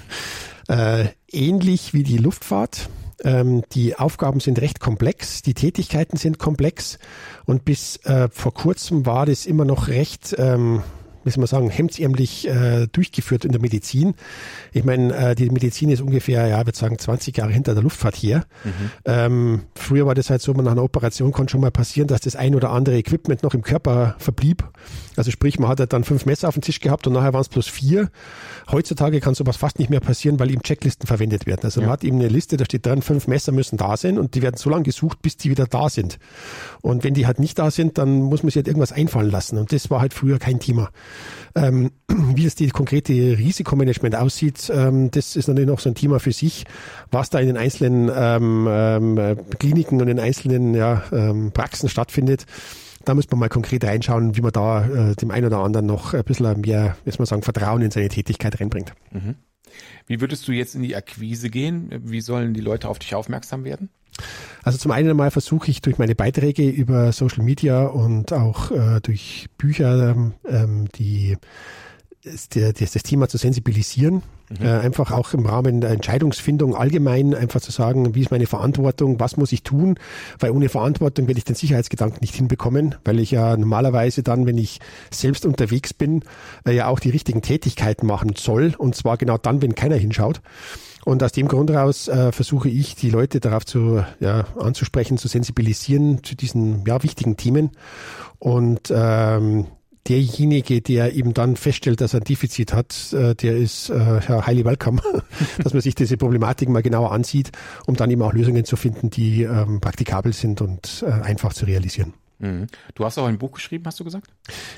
äh, 0.69 1.07
ähnlich 1.31 1.93
wie 1.93 2.03
die 2.05 2.19
Luftfahrt. 2.19 2.89
Ähm, 3.25 3.63
die 3.73 3.97
Aufgaben 3.97 4.41
sind 4.41 4.61
recht 4.61 4.81
komplex, 4.81 5.43
die 5.43 5.55
Tätigkeiten 5.55 6.17
sind 6.17 6.39
komplex. 6.39 6.99
Und 7.45 7.65
bis 7.65 7.97
äh, 8.05 8.29
vor 8.31 8.55
kurzem 8.55 9.07
war 9.07 9.27
das 9.27 9.47
immer 9.47 9.65
noch 9.65 9.89
recht, 9.89 10.35
ähm, 10.39 10.83
soll 11.25 11.41
man 11.41 11.47
sagen, 11.47 11.71
hemdsärmlich 11.71 12.49
äh, 12.49 12.87
durchgeführt 12.91 13.45
in 13.45 13.53
der 13.53 13.61
Medizin. 13.61 14.15
Ich 14.73 14.85
meine, 14.85 15.15
äh, 15.15 15.35
die 15.35 15.51
Medizin 15.51 15.91
ist 15.91 16.01
ungefähr, 16.01 16.47
ja, 16.47 16.61
ich 16.61 16.67
würde 16.67 16.79
sagen, 16.79 16.99
20 16.99 17.37
Jahre 17.37 17.53
hinter 17.53 17.75
der 17.75 17.83
Luftfahrt 17.83 18.17
her. 18.17 18.45
Mhm. 18.65 18.71
Ähm, 19.05 19.63
früher 19.75 20.07
war 20.07 20.15
das 20.15 20.31
halt 20.31 20.43
so, 20.43 20.55
man 20.55 20.65
nach 20.65 20.73
einer 20.73 20.85
Operation 20.85 21.33
konnte 21.33 21.53
schon 21.53 21.61
mal 21.61 21.71
passieren, 21.71 22.09
dass 22.09 22.21
das 22.21 22.37
ein 22.37 22.55
oder 22.55 22.71
andere 22.71 22.97
Equipment 22.97 23.43
noch 23.43 23.55
im 23.55 23.63
Körper 23.63 24.15
verblieb. 24.19 24.65
Also 25.17 25.31
sprich, 25.31 25.59
man 25.59 25.69
hat 25.69 25.81
halt 25.81 25.93
dann 25.93 26.05
fünf 26.05 26.25
Messer 26.25 26.49
auf 26.49 26.55
dem 26.55 26.63
Tisch 26.63 26.81
gehabt 26.81 27.07
und 27.07 27.13
nachher 27.13 27.33
waren 27.33 27.43
es 27.43 27.49
bloß 27.49 27.67
vier. 27.67 28.11
Heutzutage 28.71 29.21
kann 29.21 29.35
sowas 29.35 29.57
fast 29.57 29.79
nicht 29.79 29.91
mehr 29.91 30.01
passieren, 30.01 30.39
weil 30.39 30.51
eben 30.51 30.63
Checklisten 30.63 31.07
verwendet 31.07 31.47
werden. 31.47 31.61
Also 31.65 31.81
ja. 31.81 31.87
man 31.87 31.93
hat 31.93 32.05
eben 32.05 32.19
eine 32.19 32.29
Liste, 32.29 32.57
da 32.57 32.65
steht 32.65 32.87
dran, 32.87 33.03
fünf 33.03 33.27
Messer 33.27 33.53
müssen 33.53 33.77
da 33.77 33.97
sein 33.97 34.19
und 34.19 34.35
die 34.35 34.43
werden 34.43 34.57
so 34.57 34.71
lange 34.71 34.85
gesucht, 34.85 35.21
bis 35.21 35.37
die 35.37 35.51
wieder 35.51 35.67
da 35.67 35.89
sind. 35.89 36.19
Und 36.81 37.05
wenn 37.05 37.15
die 37.15 37.27
halt 37.27 37.39
nicht 37.39 37.59
da 37.59 37.71
sind, 37.71 37.99
dann 37.99 38.23
muss 38.23 38.43
man 38.43 38.49
sich 38.51 38.57
halt 38.57 38.69
irgendwas 38.69 38.93
einfallen 38.93 39.31
lassen. 39.31 39.59
Und 39.59 39.73
das 39.73 39.91
war 39.91 40.01
halt 40.01 40.15
früher 40.15 40.39
kein 40.39 40.61
Thema. 40.61 40.91
Ähm, 41.55 41.91
wie 42.09 42.47
es 42.47 42.55
die 42.55 42.69
konkrete 42.69 43.13
Risikomanagement 43.13 44.15
aussieht, 44.17 44.71
ähm, 44.75 45.11
das 45.11 45.37
ist 45.37 45.49
natürlich 45.49 45.69
noch 45.69 45.81
so 45.81 45.91
ein 45.91 45.95
Thema 45.95 46.21
für 46.21 46.33
sich, 46.33 46.65
was 47.11 47.31
da 47.31 47.39
in 47.41 47.47
den 47.47 47.57
einzelnen 47.57 48.11
ähm, 48.15 48.67
ähm, 48.69 49.37
Kliniken 49.59 50.01
und 50.01 50.09
in 50.09 50.17
den 50.17 50.25
einzelnen 50.25 50.75
ja, 50.75 51.03
ähm, 51.13 51.53
Praxen 51.53 51.89
stattfindet. 51.89 52.47
Da 53.05 53.15
muss 53.15 53.31
man 53.31 53.41
mal 53.41 53.49
konkret 53.49 53.83
reinschauen, 53.85 54.37
wie 54.37 54.43
man 54.43 54.53
da 54.53 54.85
äh, 54.85 55.17
dem 55.17 55.31
einen 55.31 55.47
oder 55.47 55.59
anderen 55.59 55.87
noch 55.87 56.13
ein 56.13 56.23
bisschen 56.25 56.61
mehr, 56.61 56.97
soll 57.07 57.15
man 57.19 57.27
sagen, 57.27 57.43
Vertrauen 57.43 57.83
in 57.83 57.91
seine 57.91 58.09
Tätigkeit 58.09 58.61
reinbringt. 58.61 58.93
Mhm. 59.11 59.37
Wie 60.07 60.21
würdest 60.21 60.47
du 60.49 60.53
jetzt 60.53 60.75
in 60.75 60.83
die 60.83 60.97
Akquise 60.97 61.49
gehen? 61.49 61.91
Wie 62.05 62.21
sollen 62.21 62.55
die 62.55 62.61
Leute 62.61 62.89
auf 62.89 62.99
dich 62.99 63.15
aufmerksam 63.15 63.65
werden? 63.65 63.89
Also 64.63 64.79
zum 64.79 64.91
einen 64.91 65.11
einmal 65.11 65.31
versuche 65.31 65.71
ich 65.71 65.81
durch 65.81 65.99
meine 65.99 66.15
Beiträge 66.15 66.69
über 66.69 67.13
Social 67.13 67.45
Media 67.45 67.87
und 67.87 68.33
auch 68.33 68.71
äh, 68.71 69.01
durch 69.01 69.47
Bücher 69.57 70.15
ähm, 70.47 70.89
die 70.95 71.37
das, 72.25 72.49
das 72.49 73.03
Thema 73.03 73.29
zu 73.29 73.39
sensibilisieren. 73.39 74.23
Mhm. 74.51 74.67
Äh, 74.67 74.71
einfach 74.81 75.13
auch 75.13 75.33
im 75.33 75.47
Rahmen 75.47 75.81
der 75.81 75.91
Entscheidungsfindung 75.91 76.75
allgemein 76.75 77.35
einfach 77.35 77.61
zu 77.61 77.71
sagen, 77.71 78.15
wie 78.15 78.21
ist 78.21 78.31
meine 78.31 78.47
Verantwortung, 78.47 79.21
was 79.21 79.37
muss 79.37 79.53
ich 79.53 79.63
tun, 79.63 79.95
weil 80.39 80.51
ohne 80.51 80.69
Verantwortung 80.69 81.29
werde 81.29 81.39
ich 81.39 81.45
den 81.45 81.55
Sicherheitsgedanken 81.55 82.19
nicht 82.21 82.35
hinbekommen, 82.35 82.97
weil 83.05 83.21
ich 83.21 83.31
ja 83.31 83.57
normalerweise 83.57 84.23
dann, 84.23 84.47
wenn 84.47 84.59
ich 84.59 84.81
selbst 85.11 85.47
unterwegs 85.47 85.95
bin, 85.95 86.25
äh, 86.67 86.73
ja 86.73 86.89
auch 86.89 87.01
die 87.01 87.11
richtigen 87.11 87.43
Tätigkeiten 87.43 88.07
machen 88.07 88.35
soll 88.37 88.75
und 88.77 88.95
zwar 88.97 89.17
genau 89.17 89.39
dann, 89.39 89.63
wenn 89.63 89.75
keiner 89.75 89.97
hinschaut. 89.97 90.43
Und 91.05 91.23
aus 91.23 91.33
dem 91.33 91.49
Grund 91.49 91.71
heraus 91.71 92.09
äh, 92.09 92.33
versuche 92.33 92.69
ich, 92.69 92.95
die 92.95 93.11
Leute 93.11 93.41
darauf 93.41 93.65
zu, 93.65 94.05
ja, 94.21 94.45
anzusprechen, 94.59 95.19
zu 95.19 95.29
sensibilisieren 95.29 96.23
zu 96.23 96.35
diesen 96.35 96.85
ja, 96.87 97.03
wichtigen 97.03 97.37
Themen. 97.37 97.71
Und 98.39 98.93
ähm, 98.95 99.67
derjenige, 100.09 100.81
der 100.81 101.15
eben 101.15 101.35
dann 101.35 101.57
feststellt, 101.57 102.01
dass 102.01 102.15
er 102.15 102.21
ein 102.21 102.25
Defizit 102.25 102.73
hat, 102.73 103.13
äh, 103.13 103.35
der 103.35 103.57
ist 103.57 103.91
äh, 103.91 104.21
ja, 104.29 104.47
highly 104.47 104.65
welcome, 104.65 105.01
dass 105.63 105.73
man 105.73 105.83
sich 105.83 105.95
diese 105.95 106.17
Problematik 106.17 106.69
mal 106.69 106.83
genauer 106.83 107.13
ansieht, 107.13 107.51
um 107.87 107.97
dann 107.97 108.11
eben 108.11 108.23
auch 108.23 108.33
Lösungen 108.33 108.65
zu 108.65 108.77
finden, 108.77 109.11
die 109.11 109.43
ähm, 109.43 109.81
praktikabel 109.81 110.33
sind 110.33 110.61
und 110.61 111.05
äh, 111.07 111.11
einfach 111.11 111.53
zu 111.53 111.65
realisieren. 111.65 112.15
Mhm. 112.41 112.67
Du 112.95 113.05
hast 113.05 113.19
auch 113.19 113.27
ein 113.27 113.39
Buch 113.39 113.53
geschrieben, 113.53 113.85
hast 113.87 114.01
du 114.01 114.05
gesagt? 114.05 114.29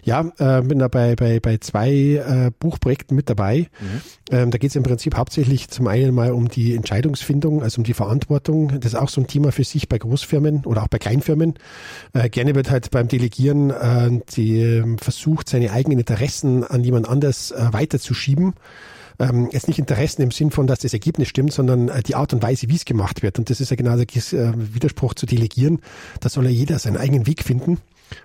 Ja, 0.05 0.33
äh, 0.39 0.63
bin 0.63 0.81
da 0.81 0.89
bei, 0.89 1.15
bei, 1.15 1.39
bei 1.39 1.59
zwei 1.59 1.91
äh, 1.91 2.51
Buchprojekten 2.59 3.17
mit 3.17 3.31
dabei. 3.31 3.69
Mhm. 3.81 4.01
Ähm, 4.31 4.51
da 4.51 4.59
geht 4.59 4.71
es 4.71 4.77
im 4.77 4.83
Prinzip 4.83 5.17
hauptsächlich 5.17 5.69
zum 5.69 5.87
einen 5.87 6.15
mal 6.15 6.33
um 6.33 6.49
die 6.49 6.75
Entscheidungsfindung, 6.75 7.63
also 7.63 7.79
um 7.81 7.85
die 7.85 7.95
Verantwortung. 7.95 8.81
Das 8.81 8.93
ist 8.93 8.99
auch 8.99 9.09
so 9.09 9.21
ein 9.21 9.29
Thema 9.29 9.53
für 9.53 9.65
sich 9.65 9.89
bei 9.89 9.99
Großfirmen 9.99 10.67
oder 10.67 10.83
auch 10.83 10.89
bei 10.89 10.99
Kleinfirmen. 10.99 11.55
Äh, 12.13 12.29
gerne 12.31 12.55
wird 12.55 12.71
halt 12.71 12.91
beim 12.91 13.07
Delegieren 13.07 13.71
äh, 13.71 14.21
die, 14.35 14.61
äh, 14.61 14.97
versucht, 14.99 15.49
seine 15.49 15.71
eigenen 15.71 16.01
Interessen 16.01 16.65
an 16.65 16.83
jemand 16.83 17.09
anders 17.09 17.53
äh, 17.53 17.69
weiterzuschieben 17.73 18.55
ähm, 19.19 19.49
jetzt 19.53 19.69
nicht 19.69 19.79
Interessen 19.79 20.23
im 20.23 20.31
Sinn 20.31 20.51
von, 20.51 20.67
dass 20.67 20.81
das 20.81 20.93
Ergebnis 20.93 21.29
stimmt, 21.29 21.53
sondern 21.53 21.89
äh, 21.89 22.03
die 22.03 22.15
Art 22.15 22.33
und 22.33 22.43
Weise, 22.43 22.69
wie 22.69 22.77
es 22.77 22.85
gemacht 22.85 23.23
wird. 23.23 23.39
Und 23.39 23.51
das 23.51 23.61
ist 23.61 23.71
ja 23.71 23.77
genau 23.77 23.97
der 23.97 24.07
äh, 24.07 24.53
Widerspruch 24.75 25.15
zu 25.15 25.27
delegieren. 25.27 25.81
Da 26.21 26.29
soll 26.29 26.45
ja 26.45 26.51
jeder 26.51 26.79
seinen 26.79 26.97
eigenen 26.97 27.27
Weg 27.27 27.43
finden. 27.43 27.79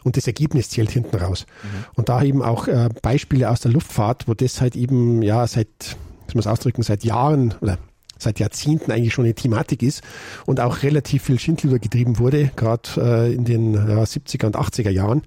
Und 0.03 0.17
das 0.17 0.27
Ergebnis 0.27 0.69
zählt 0.69 0.91
hinten 0.91 1.15
raus. 1.15 1.45
Mhm. 1.63 1.85
Und 1.95 2.09
da 2.09 2.21
eben 2.21 2.41
auch 2.41 2.67
äh, 2.67 2.89
Beispiele 3.01 3.49
aus 3.49 3.61
der 3.61 3.71
Luftfahrt, 3.71 4.27
wo 4.27 4.33
das 4.33 4.59
halt 4.59 4.75
eben, 4.75 5.21
ja, 5.21 5.47
seit, 5.47 5.97
muss 6.25 6.35
man 6.35 6.39
es 6.41 6.47
ausdrücken, 6.47 6.83
seit 6.83 7.03
Jahren 7.03 7.53
oder 7.61 7.77
seit 8.19 8.39
Jahrzehnten 8.39 8.91
eigentlich 8.91 9.13
schon 9.13 9.25
eine 9.25 9.33
Thematik 9.33 9.83
ist 9.83 10.01
und 10.45 10.59
auch 10.59 10.83
relativ 10.83 11.23
viel 11.23 11.39
Schindluder 11.39 11.79
getrieben 11.79 12.19
wurde, 12.19 12.51
gerade 12.55 12.89
äh, 12.97 13.33
in 13.33 13.45
den 13.45 13.73
ja, 13.73 14.03
70er 14.03 14.45
und 14.45 14.57
80er 14.57 14.89
Jahren 14.89 15.23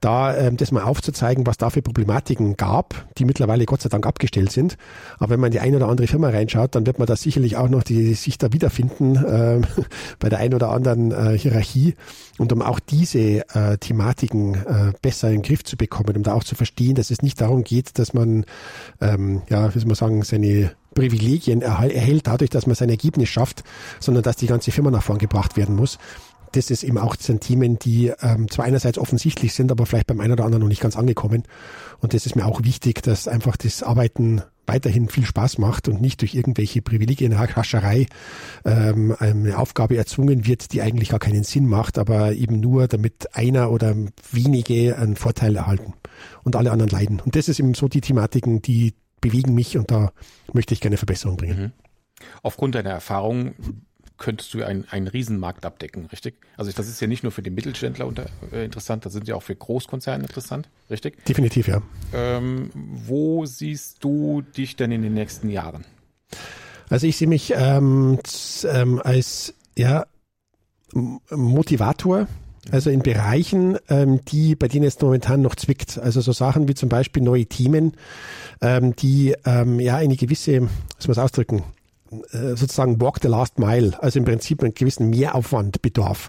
da 0.00 0.36
ähm, 0.36 0.56
das 0.56 0.72
mal 0.72 0.82
aufzuzeigen, 0.82 1.46
was 1.46 1.56
da 1.56 1.70
für 1.70 1.82
Problematiken 1.82 2.56
gab, 2.56 3.06
die 3.18 3.24
mittlerweile 3.24 3.64
Gott 3.64 3.82
sei 3.82 3.88
Dank 3.88 4.06
abgestellt 4.06 4.52
sind. 4.52 4.76
Aber 5.18 5.30
wenn 5.30 5.40
man 5.40 5.48
in 5.48 5.52
die 5.52 5.60
eine 5.60 5.76
oder 5.76 5.88
andere 5.88 6.06
Firma 6.06 6.28
reinschaut, 6.28 6.74
dann 6.74 6.86
wird 6.86 6.98
man 6.98 7.06
da 7.06 7.16
sicherlich 7.16 7.56
auch 7.56 7.68
noch 7.68 7.82
die 7.82 8.14
sich 8.14 8.38
da 8.38 8.52
wiederfinden 8.52 9.16
äh, 9.16 9.60
bei 10.18 10.28
der 10.28 10.38
einen 10.38 10.54
oder 10.54 10.70
anderen 10.70 11.12
äh, 11.12 11.38
Hierarchie. 11.38 11.94
Und 12.38 12.52
um 12.52 12.62
auch 12.62 12.80
diese 12.80 13.48
äh, 13.54 13.78
Thematiken 13.78 14.54
äh, 14.54 14.92
besser 15.00 15.28
in 15.28 15.36
den 15.36 15.42
Griff 15.42 15.64
zu 15.64 15.76
bekommen, 15.76 16.16
um 16.16 16.22
da 16.22 16.34
auch 16.34 16.44
zu 16.44 16.54
verstehen, 16.54 16.94
dass 16.94 17.10
es 17.10 17.22
nicht 17.22 17.40
darum 17.40 17.64
geht, 17.64 17.98
dass 17.98 18.12
man, 18.14 18.44
ähm, 19.00 19.42
ja, 19.48 19.74
wie 19.74 19.78
soll 19.78 19.88
man 19.88 19.96
sagen, 19.96 20.22
seine 20.22 20.72
Privilegien 20.96 21.62
erhält 21.62 22.26
dadurch, 22.26 22.50
dass 22.50 22.66
man 22.66 22.74
sein 22.74 22.90
Ergebnis 22.90 23.28
schafft, 23.28 23.62
sondern 24.00 24.24
dass 24.24 24.34
die 24.34 24.48
ganze 24.48 24.72
Firma 24.72 24.90
nach 24.90 25.04
vorn 25.04 25.18
gebracht 25.18 25.56
werden 25.56 25.76
muss 25.76 25.98
das 26.56 26.70
ist 26.70 26.84
eben 26.84 26.98
auch 26.98 27.16
sind 27.18 27.42
Themen, 27.42 27.78
die 27.78 28.12
ähm, 28.20 28.50
zwar 28.50 28.64
einerseits 28.64 28.98
offensichtlich 28.98 29.52
sind, 29.52 29.70
aber 29.70 29.86
vielleicht 29.86 30.06
beim 30.06 30.20
einen 30.20 30.32
oder 30.32 30.44
anderen 30.44 30.62
noch 30.62 30.68
nicht 30.68 30.80
ganz 30.80 30.96
angekommen. 30.96 31.42
Und 32.00 32.14
das 32.14 32.26
ist 32.26 32.36
mir 32.36 32.46
auch 32.46 32.62
wichtig, 32.62 33.02
dass 33.02 33.28
einfach 33.28 33.56
das 33.56 33.82
Arbeiten 33.82 34.42
weiterhin 34.66 35.08
viel 35.08 35.24
Spaß 35.24 35.58
macht 35.58 35.86
und 35.86 36.00
nicht 36.00 36.22
durch 36.22 36.34
irgendwelche 36.34 36.82
Privilegienhascherei 36.82 38.06
ähm, 38.64 39.14
eine 39.18 39.58
Aufgabe 39.58 39.96
erzwungen 39.96 40.46
wird, 40.46 40.72
die 40.72 40.82
eigentlich 40.82 41.10
gar 41.10 41.20
keinen 41.20 41.44
Sinn 41.44 41.66
macht, 41.66 41.98
aber 41.98 42.32
eben 42.32 42.58
nur 42.58 42.88
damit 42.88 43.34
einer 43.34 43.70
oder 43.70 43.94
wenige 44.32 44.96
einen 44.98 45.14
Vorteil 45.14 45.54
erhalten 45.54 45.94
und 46.42 46.56
alle 46.56 46.72
anderen 46.72 46.90
leiden. 46.90 47.20
Und 47.24 47.36
das 47.36 47.48
ist 47.48 47.60
eben 47.60 47.74
so 47.74 47.86
die 47.86 48.00
Thematiken, 48.00 48.60
die 48.60 48.94
bewegen 49.28 49.54
mich 49.54 49.76
und 49.76 49.90
da 49.90 50.12
möchte 50.52 50.74
ich 50.74 50.80
gerne 50.80 50.96
Verbesserung 50.96 51.36
bringen. 51.36 51.60
Mhm. 51.60 51.72
Aufgrund 52.42 52.74
deiner 52.74 52.90
Erfahrung 52.90 53.54
könntest 54.18 54.54
du 54.54 54.62
einen, 54.62 54.86
einen 54.90 55.08
Riesenmarkt 55.08 55.66
abdecken, 55.66 56.06
richtig? 56.06 56.36
Also 56.56 56.72
das 56.72 56.88
ist 56.88 57.00
ja 57.00 57.06
nicht 57.06 57.22
nur 57.22 57.32
für 57.32 57.42
den 57.42 57.54
Mittelständler 57.54 58.06
unter, 58.06 58.26
äh, 58.52 58.64
interessant, 58.64 59.04
das 59.04 59.12
sind 59.12 59.28
ja 59.28 59.34
auch 59.34 59.42
für 59.42 59.54
Großkonzerne 59.54 60.22
interessant, 60.22 60.68
richtig? 60.88 61.22
Definitiv, 61.26 61.68
ja. 61.68 61.82
Ähm, 62.14 62.70
wo 62.74 63.44
siehst 63.44 64.02
du 64.02 64.42
dich 64.42 64.76
denn 64.76 64.90
in 64.90 65.02
den 65.02 65.14
nächsten 65.14 65.50
Jahren? 65.50 65.84
Also 66.88 67.06
ich 67.06 67.16
sehe 67.16 67.28
mich 67.28 67.52
ähm, 67.54 68.18
ähm, 68.64 69.02
als 69.04 69.54
ja, 69.76 70.06
Motivator, 70.92 72.28
also 72.70 72.90
in 72.90 73.02
Bereichen, 73.02 73.78
ähm, 73.88 74.20
die 74.24 74.54
bei 74.54 74.68
denen 74.68 74.86
es 74.86 75.00
momentan 75.00 75.40
noch 75.40 75.54
zwickt. 75.54 75.98
Also 75.98 76.20
so 76.20 76.32
Sachen 76.32 76.68
wie 76.68 76.74
zum 76.74 76.88
Beispiel 76.88 77.22
neue 77.22 77.46
Themen, 77.46 77.92
ähm, 78.60 78.96
die 78.96 79.34
ähm, 79.44 79.80
ja 79.80 79.96
eine 79.96 80.16
gewisse, 80.16 80.62
was 80.96 81.08
muss 81.08 81.16
man 81.16 81.24
ausdrücken, 81.24 81.62
sozusagen 82.30 83.00
walk 83.00 83.18
the 83.22 83.28
last 83.28 83.58
mile, 83.58 83.92
also 84.02 84.18
im 84.18 84.24
Prinzip 84.24 84.62
einen 84.62 84.74
gewissen 84.74 85.10
Mehraufwand 85.10 85.82
bedarf. 85.82 86.28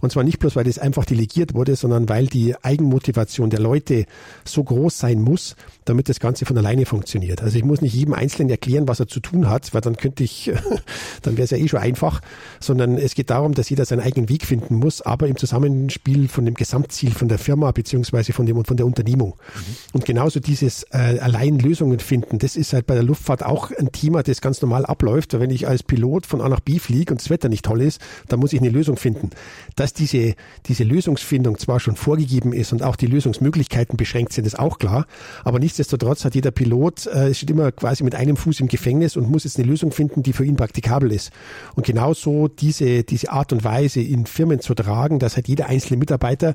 Und 0.00 0.12
zwar 0.12 0.24
nicht 0.24 0.38
bloß, 0.38 0.56
weil 0.56 0.64
das 0.64 0.78
einfach 0.78 1.04
delegiert 1.04 1.54
wurde, 1.54 1.76
sondern 1.76 2.08
weil 2.08 2.26
die 2.26 2.54
Eigenmotivation 2.62 3.50
der 3.50 3.60
Leute 3.60 4.06
so 4.44 4.62
groß 4.62 4.98
sein 4.98 5.20
muss, 5.20 5.56
damit 5.84 6.08
das 6.08 6.20
Ganze 6.20 6.44
von 6.44 6.56
alleine 6.58 6.86
funktioniert. 6.86 7.42
Also 7.42 7.56
ich 7.56 7.64
muss 7.64 7.80
nicht 7.80 7.94
jedem 7.94 8.14
Einzelnen 8.14 8.50
erklären, 8.50 8.88
was 8.88 9.00
er 9.00 9.08
zu 9.08 9.20
tun 9.20 9.48
hat, 9.48 9.72
weil 9.74 9.80
dann 9.80 9.96
könnte 9.96 10.24
ich, 10.24 10.52
dann 11.22 11.36
wäre 11.36 11.44
es 11.44 11.50
ja 11.50 11.58
eh 11.58 11.68
schon 11.68 11.80
einfach, 11.80 12.20
sondern 12.60 12.98
es 12.98 13.14
geht 13.14 13.30
darum, 13.30 13.54
dass 13.54 13.70
jeder 13.70 13.84
seinen 13.84 14.00
eigenen 14.00 14.28
Weg 14.28 14.44
finden 14.44 14.76
muss, 14.76 15.02
aber 15.02 15.28
im 15.28 15.36
Zusammenspiel 15.36 16.28
von 16.28 16.44
dem 16.44 16.54
Gesamtziel 16.54 17.12
von 17.12 17.28
der 17.28 17.38
Firma 17.38 17.70
beziehungsweise 17.72 18.32
von 18.32 18.46
dem 18.46 18.56
von 18.64 18.76
der 18.76 18.86
Unternehmung. 18.86 19.34
Mhm. 19.34 19.76
Und 19.92 20.04
genauso 20.04 20.40
dieses 20.40 20.84
äh, 20.90 21.18
allein 21.20 21.58
Lösungen 21.58 21.98
finden, 21.98 22.38
das 22.38 22.56
ist 22.56 22.72
halt 22.72 22.86
bei 22.86 22.94
der 22.94 23.02
Luftfahrt 23.02 23.44
auch 23.44 23.70
ein 23.70 23.92
Thema, 23.92 24.22
das 24.22 24.40
ganz 24.40 24.62
normal 24.62 24.86
abläuft 24.86 25.25
läuft, 25.32 25.40
wenn 25.40 25.50
ich 25.50 25.68
als 25.68 25.82
Pilot 25.82 26.26
von 26.26 26.40
A 26.40 26.48
nach 26.48 26.60
B 26.60 26.78
fliege 26.78 27.12
und 27.12 27.20
das 27.20 27.30
Wetter 27.30 27.48
nicht 27.48 27.64
toll 27.64 27.80
ist, 27.80 28.00
dann 28.28 28.40
muss 28.40 28.52
ich 28.52 28.60
eine 28.60 28.70
Lösung 28.70 28.96
finden. 28.96 29.30
Dass 29.76 29.92
diese, 29.92 30.34
diese 30.66 30.84
Lösungsfindung 30.84 31.58
zwar 31.58 31.80
schon 31.80 31.96
vorgegeben 31.96 32.52
ist 32.52 32.72
und 32.72 32.82
auch 32.82 32.96
die 32.96 33.06
Lösungsmöglichkeiten 33.06 33.96
beschränkt 33.96 34.32
sind, 34.32 34.46
ist 34.46 34.58
auch 34.58 34.78
klar, 34.78 35.06
aber 35.44 35.58
nichtsdestotrotz 35.58 36.24
hat 36.24 36.34
jeder 36.34 36.50
Pilot, 36.50 37.06
äh, 37.06 37.34
steht 37.34 37.50
immer 37.50 37.72
quasi 37.72 38.04
mit 38.04 38.14
einem 38.14 38.36
Fuß 38.36 38.60
im 38.60 38.68
Gefängnis 38.68 39.16
und 39.16 39.30
muss 39.30 39.44
jetzt 39.44 39.58
eine 39.58 39.66
Lösung 39.66 39.92
finden, 39.92 40.22
die 40.22 40.32
für 40.32 40.44
ihn 40.44 40.56
praktikabel 40.56 41.12
ist. 41.12 41.30
Und 41.74 41.86
genauso 41.86 42.48
diese, 42.48 43.04
diese 43.04 43.30
Art 43.30 43.52
und 43.52 43.64
Weise 43.64 44.00
in 44.00 44.26
Firmen 44.26 44.60
zu 44.60 44.74
tragen, 44.74 45.18
dass 45.18 45.36
halt 45.36 45.48
jeder 45.48 45.66
einzelne 45.66 45.98
Mitarbeiter 45.98 46.54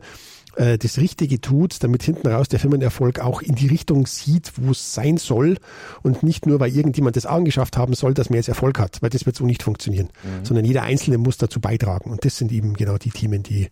äh, 0.56 0.78
das 0.78 0.98
Richtige 0.98 1.42
tut, 1.42 1.84
damit 1.84 2.04
hinten 2.04 2.28
raus 2.28 2.48
der 2.48 2.60
Firmenerfolg 2.60 3.20
auch 3.20 3.42
in 3.42 3.56
die 3.56 3.68
Richtung 3.68 4.06
sieht, 4.06 4.52
wo 4.58 4.72
es 4.72 4.94
sein 4.94 5.18
soll 5.18 5.58
und 6.02 6.24
nicht 6.24 6.46
nur, 6.46 6.60
weil 6.60 6.76
irgendjemand 6.76 7.16
das 7.16 7.26
angeschafft 7.26 7.78
haben 7.78 7.94
soll, 7.94 8.14
dass 8.14 8.30
man 8.30 8.38
jetzt 8.38 8.50
Erfolg 8.50 8.80
hat, 8.80 9.02
weil 9.02 9.10
das 9.10 9.26
wird 9.26 9.36
so 9.36 9.46
nicht 9.46 9.64
funktionieren, 9.64 10.10
mhm. 10.24 10.46
sondern 10.46 10.66
jeder 10.66 10.84
Einzelne 10.84 11.18
muss 11.18 11.38
dazu 11.38 11.60
beitragen 11.60 12.12
und 12.12 12.26
das 12.26 12.38
sind 12.38 12.52
eben 12.52 12.74
genau 12.74 12.98
die 12.98 13.12
Themen, 13.12 13.44
die, 13.44 13.70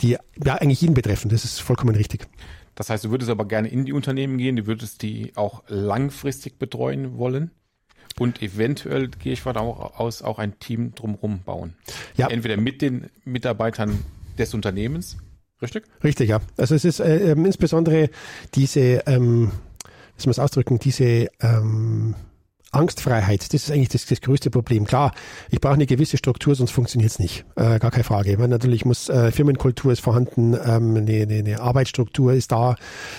die 0.00 0.16
ja 0.44 0.54
eigentlich 0.54 0.80
jeden 0.80 0.94
betreffen, 0.94 1.28
das 1.28 1.44
ist 1.44 1.60
vollkommen 1.60 1.94
richtig. 1.94 2.26
Das 2.74 2.88
heißt, 2.88 3.04
du 3.04 3.10
würdest 3.10 3.30
aber 3.30 3.46
gerne 3.46 3.68
in 3.68 3.84
die 3.84 3.92
Unternehmen 3.92 4.38
gehen, 4.38 4.56
du 4.56 4.66
würdest 4.66 5.02
die 5.02 5.32
auch 5.36 5.62
langfristig 5.68 6.58
betreuen 6.58 7.18
wollen? 7.18 7.50
Und 8.18 8.42
eventuell 8.42 9.08
gehe 9.08 9.32
ich 9.32 9.40
von 9.40 9.56
aus 9.56 10.22
auch 10.22 10.38
ein 10.38 10.58
Team 10.58 10.94
drumherum 10.94 11.40
bauen. 11.40 11.74
Ja. 12.16 12.28
Entweder 12.28 12.56
mit 12.58 12.82
den 12.82 13.08
Mitarbeitern 13.24 14.04
des 14.38 14.52
Unternehmens 14.54 15.16
Richtig? 15.62 15.84
Richtig, 16.02 16.28
ja. 16.28 16.40
Also 16.56 16.74
es 16.74 16.84
ist 16.84 17.00
äh, 17.00 17.30
ähm, 17.30 17.46
insbesondere 17.46 18.10
diese, 18.54 19.02
ähm, 19.06 19.52
wie 20.16 20.22
soll 20.22 20.26
man 20.26 20.32
es 20.32 20.38
ausdrücken, 20.40 20.78
diese 20.78 21.28
ähm, 21.40 22.14
Angstfreiheit, 22.72 23.52
das 23.52 23.64
ist 23.64 23.70
eigentlich 23.70 23.90
das, 23.90 24.06
das 24.06 24.22
größte 24.22 24.50
Problem. 24.50 24.86
Klar, 24.86 25.12
ich 25.50 25.60
brauche 25.60 25.74
eine 25.74 25.84
gewisse 25.84 26.16
Struktur, 26.16 26.54
sonst 26.54 26.70
funktioniert 26.70 27.10
es 27.10 27.18
nicht. 27.18 27.44
Äh, 27.54 27.78
gar 27.78 27.90
keine 27.90 28.04
Frage. 28.04 28.38
Weil 28.38 28.48
natürlich 28.48 28.86
muss 28.86 29.10
äh, 29.10 29.30
Firmenkultur 29.30 29.92
ist 29.92 30.00
vorhanden, 30.00 30.54
ähm, 30.54 30.96
eine, 30.96 31.22
eine, 31.22 31.34
eine 31.34 31.60
Arbeitsstruktur 31.60 32.32
ist 32.32 32.50
da, 32.50 32.76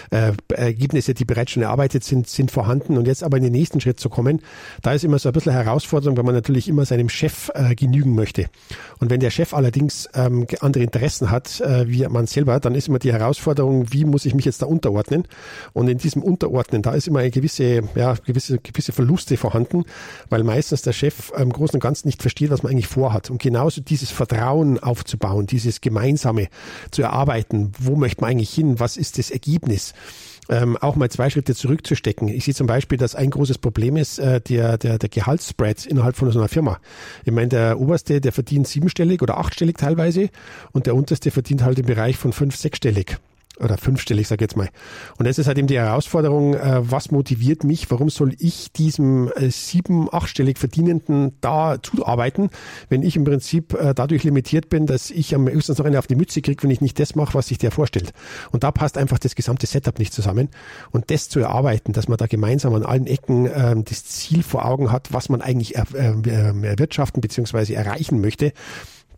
äh, 0.09 0.31
Ergebnisse, 0.49 1.13
die 1.13 1.23
bereits 1.23 1.51
schon 1.51 1.61
erarbeitet 1.61 2.03
sind, 2.03 2.27
sind 2.27 2.49
vorhanden. 2.49 2.97
Und 2.97 3.05
jetzt 3.05 3.23
aber 3.23 3.37
in 3.37 3.43
den 3.43 3.51
nächsten 3.51 3.79
Schritt 3.79 3.99
zu 3.99 4.09
kommen, 4.09 4.41
da 4.81 4.93
ist 4.93 5.03
immer 5.03 5.19
so 5.19 5.29
ein 5.29 5.33
bisschen 5.33 5.53
Herausforderung, 5.53 6.17
weil 6.17 6.23
man 6.23 6.33
natürlich 6.33 6.67
immer 6.67 6.85
seinem 6.85 7.09
Chef 7.09 7.51
äh, 7.53 7.75
genügen 7.75 8.15
möchte. 8.15 8.47
Und 8.99 9.11
wenn 9.11 9.19
der 9.19 9.29
Chef 9.29 9.53
allerdings 9.53 10.09
ähm, 10.15 10.47
andere 10.61 10.83
Interessen 10.83 11.29
hat, 11.29 11.61
äh, 11.61 11.87
wie 11.87 12.07
man 12.07 12.25
selber, 12.25 12.59
dann 12.59 12.73
ist 12.73 12.87
immer 12.87 12.99
die 12.99 13.13
Herausforderung, 13.13 13.93
wie 13.93 14.05
muss 14.05 14.25
ich 14.25 14.33
mich 14.33 14.45
jetzt 14.45 14.63
da 14.63 14.65
unterordnen? 14.65 15.27
Und 15.73 15.89
in 15.89 15.99
diesem 15.99 16.23
Unterordnen, 16.23 16.81
da 16.81 16.93
ist 16.93 17.07
immer 17.07 17.19
eine 17.19 17.29
gewisse, 17.29 17.83
ja, 17.93 18.15
gewisse, 18.25 18.57
gewisse 18.57 18.93
Verluste 18.93 19.37
vorhanden, 19.43 19.83
weil 20.29 20.43
meistens 20.43 20.83
der 20.83 20.93
Chef 20.93 21.33
im 21.37 21.51
Großen 21.51 21.75
und 21.75 21.81
Ganzen 21.81 22.07
nicht 22.07 22.21
versteht, 22.21 22.49
was 22.49 22.63
man 22.63 22.71
eigentlich 22.71 22.87
vorhat. 22.87 23.29
Und 23.29 23.41
genauso 23.41 23.81
dieses 23.81 24.09
Vertrauen 24.09 24.79
aufzubauen, 24.79 25.47
dieses 25.47 25.81
Gemeinsame 25.81 26.47
zu 26.91 27.01
erarbeiten, 27.01 27.73
wo 27.77 27.97
möchte 27.97 28.21
man 28.21 28.31
eigentlich 28.31 28.53
hin, 28.53 28.79
was 28.79 28.95
ist 28.95 29.17
das 29.17 29.31
Ergebnis? 29.31 29.93
Ähm, 30.49 30.77
auch 30.77 30.95
mal 30.95 31.09
zwei 31.09 31.29
Schritte 31.29 31.55
zurückzustecken. 31.55 32.27
Ich 32.27 32.45
sehe 32.45 32.53
zum 32.53 32.67
Beispiel, 32.67 32.97
dass 32.97 33.15
ein 33.15 33.29
großes 33.29 33.57
Problem 33.57 33.97
ist 33.97 34.19
äh, 34.19 34.41
der, 34.41 34.77
der, 34.77 34.97
der 34.97 35.09
Gehaltsspread 35.09 35.85
innerhalb 35.85 36.15
von 36.15 36.31
so 36.31 36.39
einer 36.39 36.49
Firma. 36.49 36.79
Ich 37.25 37.31
meine, 37.31 37.47
der 37.49 37.79
Oberste, 37.79 38.19
der 38.21 38.31
verdient 38.31 38.67
siebenstellig 38.67 39.21
oder 39.21 39.37
achtstellig 39.37 39.77
teilweise 39.77 40.29
und 40.71 40.85
der 40.85 40.95
Unterste 40.95 41.31
verdient 41.31 41.63
halt 41.63 41.79
im 41.79 41.85
Bereich 41.85 42.17
von 42.17 42.33
fünf, 42.33 42.55
sechsstellig. 42.55 43.17
Oder 43.59 43.77
fünfstellig, 43.77 44.27
sag 44.27 44.37
ich 44.37 44.41
jetzt 44.41 44.57
mal. 44.57 44.69
Und 45.17 45.27
das 45.27 45.37
ist 45.37 45.47
halt 45.47 45.57
eben 45.57 45.67
die 45.67 45.77
Herausforderung, 45.77 46.55
äh, 46.55 46.79
was 46.89 47.11
motiviert 47.11 47.63
mich, 47.63 47.89
warum 47.91 48.09
soll 48.09 48.33
ich 48.39 48.71
diesem 48.71 49.31
äh, 49.35 49.49
sieben, 49.49 50.07
achtstellig 50.11 50.57
Verdienenden 50.57 51.37
da 51.41 51.77
zuarbeiten, 51.81 52.49
wenn 52.89 53.03
ich 53.03 53.15
im 53.15 53.23
Prinzip 53.23 53.73
äh, 53.73 53.93
dadurch 53.93 54.23
limitiert 54.23 54.69
bin, 54.69 54.85
dass 54.85 55.11
ich 55.11 55.35
am 55.35 55.47
höchstens 55.47 55.77
noch 55.77 55.85
eine 55.85 55.99
auf 55.99 56.07
die 56.07 56.15
Mütze 56.15 56.41
kriege, 56.41 56.63
wenn 56.63 56.71
ich 56.71 56.81
nicht 56.81 56.99
das 56.99 57.15
mache, 57.15 57.35
was 57.35 57.47
sich 57.47 57.57
der 57.57 57.71
vorstellt. 57.71 58.13
Und 58.51 58.63
da 58.63 58.71
passt 58.71 58.97
einfach 58.97 59.19
das 59.19 59.35
gesamte 59.35 59.67
Setup 59.67 59.99
nicht 59.99 60.13
zusammen. 60.13 60.49
Und 60.91 61.11
das 61.11 61.29
zu 61.29 61.39
erarbeiten, 61.39 61.93
dass 61.93 62.07
man 62.07 62.17
da 62.17 62.27
gemeinsam 62.27 62.73
an 62.73 62.83
allen 62.83 63.07
Ecken 63.07 63.49
ähm, 63.53 63.83
das 63.85 64.05
Ziel 64.05 64.43
vor 64.43 64.65
Augen 64.65 64.91
hat, 64.91 65.13
was 65.13 65.29
man 65.29 65.41
eigentlich 65.41 65.75
er, 65.75 65.85
äh, 65.93 66.67
erwirtschaften 66.67 67.21
bzw. 67.21 67.73
erreichen 67.73 68.21
möchte, 68.21 68.53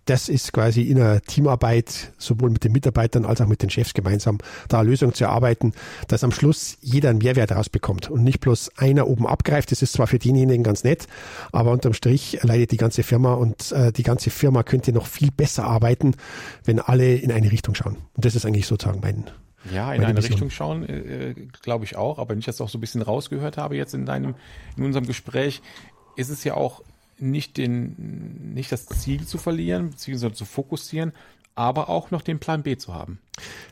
das 0.05 0.29
ist 0.29 0.53
quasi 0.53 0.83
in 0.83 0.99
einer 0.99 1.21
Teamarbeit, 1.21 2.13
sowohl 2.17 2.51
mit 2.51 2.63
den 2.63 2.71
Mitarbeitern 2.71 3.25
als 3.25 3.41
auch 3.41 3.47
mit 3.47 3.61
den 3.61 3.69
Chefs 3.69 3.93
gemeinsam, 3.93 4.37
da 4.69 4.79
eine 4.79 4.89
Lösung 4.89 5.13
zu 5.13 5.25
erarbeiten, 5.25 5.73
dass 6.07 6.23
am 6.23 6.31
Schluss 6.31 6.77
jeder 6.81 7.09
einen 7.09 7.19
Mehrwert 7.19 7.51
rausbekommt 7.51 8.09
und 8.09 8.23
nicht 8.23 8.39
bloß 8.39 8.77
einer 8.77 9.07
oben 9.07 9.27
abgreift. 9.27 9.71
Das 9.71 9.81
ist 9.81 9.93
zwar 9.93 10.07
für 10.07 10.19
denjenigen 10.19 10.63
ganz 10.63 10.83
nett, 10.83 11.07
aber 11.51 11.71
unterm 11.71 11.93
Strich 11.93 12.39
leidet 12.43 12.71
die 12.71 12.77
ganze 12.77 13.03
Firma 13.03 13.33
und 13.33 13.71
äh, 13.71 13.91
die 13.91 14.03
ganze 14.03 14.29
Firma 14.29 14.63
könnte 14.63 14.91
noch 14.93 15.07
viel 15.07 15.31
besser 15.31 15.65
arbeiten, 15.65 16.15
wenn 16.63 16.79
alle 16.79 17.15
in 17.15 17.31
eine 17.31 17.51
Richtung 17.51 17.75
schauen. 17.75 17.97
Und 18.13 18.25
das 18.25 18.35
ist 18.35 18.45
eigentlich 18.45 18.67
sozusagen 18.67 18.99
mein, 19.01 19.25
ja, 19.73 19.93
in 19.93 20.03
eine 20.03 20.15
Vision. 20.17 20.33
Richtung 20.33 20.49
schauen, 20.51 20.87
äh, 20.87 21.33
glaube 21.61 21.85
ich 21.85 21.95
auch. 21.95 22.19
Aber 22.19 22.29
wenn 22.29 22.39
ich 22.39 22.45
das 22.45 22.61
auch 22.61 22.69
so 22.69 22.77
ein 22.77 22.81
bisschen 22.81 23.01
rausgehört 23.01 23.57
habe 23.57 23.75
jetzt 23.75 23.93
in 23.95 24.05
deinem, 24.05 24.35
in 24.77 24.83
unserem 24.83 25.07
Gespräch, 25.07 25.61
ist 26.15 26.29
es 26.29 26.43
ja 26.43 26.53
auch 26.53 26.83
nicht, 27.17 27.57
den, 27.57 28.53
nicht 28.53 28.71
das 28.71 28.87
Ziel 28.87 29.25
zu 29.25 29.37
verlieren, 29.37 29.91
beziehungsweise 29.91 30.33
zu 30.33 30.45
fokussieren, 30.45 31.11
aber 31.55 31.89
auch 31.89 32.11
noch 32.11 32.21
den 32.21 32.39
Plan 32.39 32.63
B 32.63 32.77
zu 32.77 32.93
haben. 32.93 33.19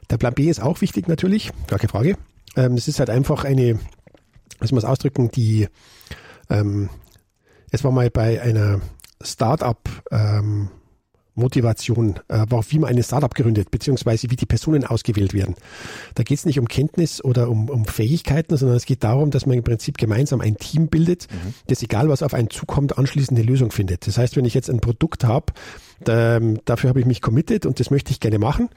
Der 0.09 0.17
Plan 0.17 0.33
B 0.33 0.50
ist 0.50 0.62
auch 0.62 0.81
wichtig 0.81 1.07
natürlich, 1.07 1.51
gar 1.67 1.79
keine 1.79 1.89
Frage. 1.89 2.17
Ähm, 2.55 2.73
es 2.73 2.88
ist 2.88 3.00
halt 3.00 3.09
einfach 3.09 3.43
eine, 3.43 3.79
was 4.59 4.71
muss 4.71 4.85
ausdrücken, 4.85 5.29
die, 5.31 5.67
ähm, 6.50 6.89
es 7.71 7.83
war 7.83 7.91
mal 7.91 8.09
bei 8.09 8.41
einer 8.41 8.81
Startup, 9.21 9.79
ähm, 10.12 10.69
Motivation, 11.35 12.19
äh, 12.27 12.45
wie 12.69 12.79
man 12.79 12.89
eine 12.89 13.03
Startup 13.03 13.33
gründet, 13.33 13.71
beziehungsweise 13.71 14.29
wie 14.29 14.35
die 14.35 14.45
Personen 14.45 14.85
ausgewählt 14.85 15.33
werden. 15.33 15.55
Da 16.15 16.23
geht 16.23 16.37
es 16.37 16.45
nicht 16.45 16.59
um 16.59 16.67
Kenntnis 16.67 17.23
oder 17.23 17.49
um, 17.49 17.69
um 17.69 17.85
Fähigkeiten, 17.85 18.55
sondern 18.55 18.77
es 18.77 18.85
geht 18.85 19.03
darum, 19.03 19.31
dass 19.31 19.45
man 19.45 19.57
im 19.57 19.63
Prinzip 19.63 19.97
gemeinsam 19.97 20.41
ein 20.41 20.57
Team 20.57 20.87
bildet, 20.87 21.27
mhm. 21.31 21.53
das 21.67 21.81
egal 21.81 22.09
was 22.09 22.23
auf 22.23 22.33
einen 22.33 22.49
zukommt, 22.49 22.97
anschließend 22.97 23.37
eine 23.37 23.47
Lösung 23.47 23.71
findet. 23.71 24.05
Das 24.07 24.17
heißt, 24.17 24.35
wenn 24.35 24.45
ich 24.45 24.53
jetzt 24.53 24.69
ein 24.69 24.79
Produkt 24.79 25.23
habe, 25.23 25.53
da, 26.03 26.39
dafür 26.65 26.89
habe 26.89 26.99
ich 26.99 27.05
mich 27.05 27.21
committed 27.21 27.65
und 27.65 27.79
das 27.79 27.89
möchte 27.89 28.11
ich 28.11 28.19
gerne 28.19 28.39
machen 28.39 28.69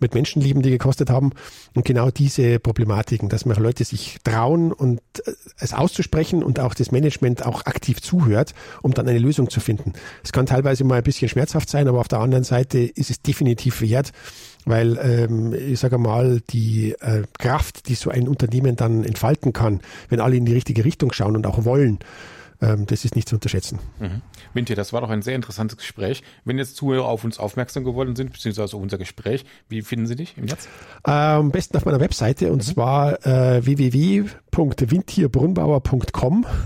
mit 0.00 0.14
Menschenleben, 0.14 0.62
die 0.62 0.70
gekostet 0.70 1.10
haben. 1.10 1.30
Und 1.74 1.84
genau 1.84 2.10
diese 2.10 2.58
Problematiken, 2.58 3.28
dass 3.28 3.44
man 3.44 3.56
Leute 3.56 3.84
sich 3.84 4.18
trauen 4.24 4.72
und 4.72 5.00
äh, 5.24 5.32
es 5.58 5.72
auszusprechen 5.72 6.42
und 6.42 6.60
auch 6.60 6.74
das 6.74 6.92
Management 6.92 7.44
auch 7.44 7.66
aktiv 7.66 8.00
zuhört, 8.00 8.54
um 8.82 8.92
dann 8.94 9.08
eine 9.08 9.18
Lösung 9.18 9.50
zu 9.50 9.60
finden. 9.60 9.92
Es 10.24 10.32
kann 10.32 10.46
teilweise 10.46 10.84
mal 10.84 10.98
ein 10.98 11.04
bisschen 11.04 11.28
schmerzhaft 11.28 11.70
sein, 11.70 11.88
aber 11.88 12.00
auf 12.00 12.08
der 12.08 12.20
anderen 12.20 12.44
Seite 12.44 12.78
ist 12.78 13.10
es 13.10 13.22
definitiv 13.22 13.80
wert, 13.80 14.12
weil 14.64 14.98
ähm, 15.02 15.54
ich 15.54 15.80
sage 15.80 15.98
mal, 15.98 16.40
die 16.50 16.92
äh, 17.00 17.22
Kraft, 17.38 17.88
die 17.88 17.94
so 17.94 18.10
ein 18.10 18.28
Unternehmen 18.28 18.76
dann 18.76 19.04
entfalten 19.04 19.52
kann, 19.52 19.80
wenn 20.08 20.20
alle 20.20 20.36
in 20.36 20.44
die 20.44 20.54
richtige 20.54 20.84
Richtung 20.84 21.12
schauen 21.12 21.36
und 21.36 21.46
auch 21.46 21.64
wollen, 21.64 21.98
ähm, 22.60 22.86
das 22.86 23.04
ist 23.04 23.16
nicht 23.16 23.28
zu 23.28 23.34
unterschätzen. 23.36 23.78
Mhm. 23.98 24.20
Winter, 24.52 24.74
das 24.74 24.92
war 24.92 25.00
doch 25.00 25.08
ein 25.10 25.22
sehr 25.22 25.34
interessantes 25.34 25.78
Gespräch. 25.78 26.22
Wenn 26.44 26.58
jetzt 26.58 26.76
Zuhörer 26.76 27.06
auf 27.06 27.24
uns 27.24 27.38
aufmerksam 27.38 27.84
geworden 27.84 28.14
sind, 28.16 28.32
beziehungsweise 28.32 28.76
auf 28.76 28.82
unser 28.82 28.98
Gespräch, 28.98 29.46
wie 29.68 29.82
finden 29.82 30.06
Sie 30.06 30.16
dich 30.16 30.36
im 30.36 30.46
Netz? 30.46 30.66
Äh, 31.06 31.10
am 31.10 31.50
besten 31.50 31.76
auf 31.76 31.84
meiner 31.84 32.00
Webseite 32.00 32.50
und 32.52 32.66
mhm. 32.66 32.72
zwar 32.72 33.26
äh, 33.26 33.64
www.windtierbrunbauer.com. 33.64 36.46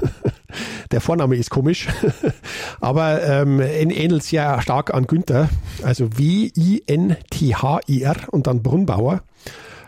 Der 0.91 1.01
Vorname 1.01 1.37
ist 1.37 1.51
komisch, 1.51 1.89
aber 2.81 3.23
ähm, 3.23 3.61
ähnelt 3.61 4.23
sehr 4.23 4.63
stark 4.63 4.95
an 4.95 5.07
Günther. 5.07 5.51
Also 5.83 6.17
W-I-N-T-H-I-R 6.19 8.17
und 8.31 8.47
dann 8.47 8.63
Brunnbauer. 8.63 9.23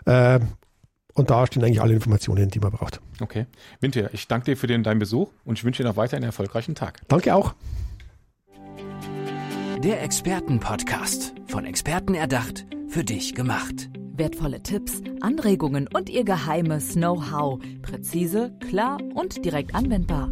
Äh, 0.05 0.39
und 1.17 1.31
da 1.31 1.45
stehen 1.47 1.63
eigentlich 1.63 1.81
alle 1.81 1.93
Informationen, 1.93 2.49
die 2.49 2.59
man 2.59 2.71
braucht. 2.71 3.01
Okay. 3.19 3.47
Winter, 3.81 4.13
ich 4.13 4.27
danke 4.27 4.51
dir 4.51 4.57
für 4.57 4.67
den, 4.67 4.83
deinen 4.83 4.99
Besuch 4.99 5.31
und 5.45 5.57
ich 5.57 5.63
wünsche 5.63 5.81
dir 5.83 5.89
noch 5.89 5.97
weiter 5.97 6.15
einen 6.15 6.25
erfolgreichen 6.25 6.75
Tag. 6.75 7.01
Danke 7.07 7.33
auch. 7.33 7.55
Der 9.83 10.03
Expertenpodcast. 10.03 11.33
Von 11.47 11.65
Experten 11.65 12.13
erdacht, 12.13 12.65
für 12.87 13.03
dich 13.03 13.33
gemacht. 13.33 13.89
Wertvolle 14.13 14.61
Tipps, 14.61 15.01
Anregungen 15.21 15.87
und 15.87 16.09
ihr 16.09 16.23
geheimes 16.23 16.93
Know-how. 16.93 17.59
Präzise, 17.81 18.53
klar 18.69 18.99
und 19.15 19.43
direkt 19.43 19.73
anwendbar. 19.73 20.31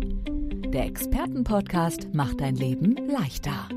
Der 0.68 0.86
Expertenpodcast 0.86 2.14
macht 2.14 2.42
dein 2.42 2.56
Leben 2.56 2.96
leichter. 3.08 3.70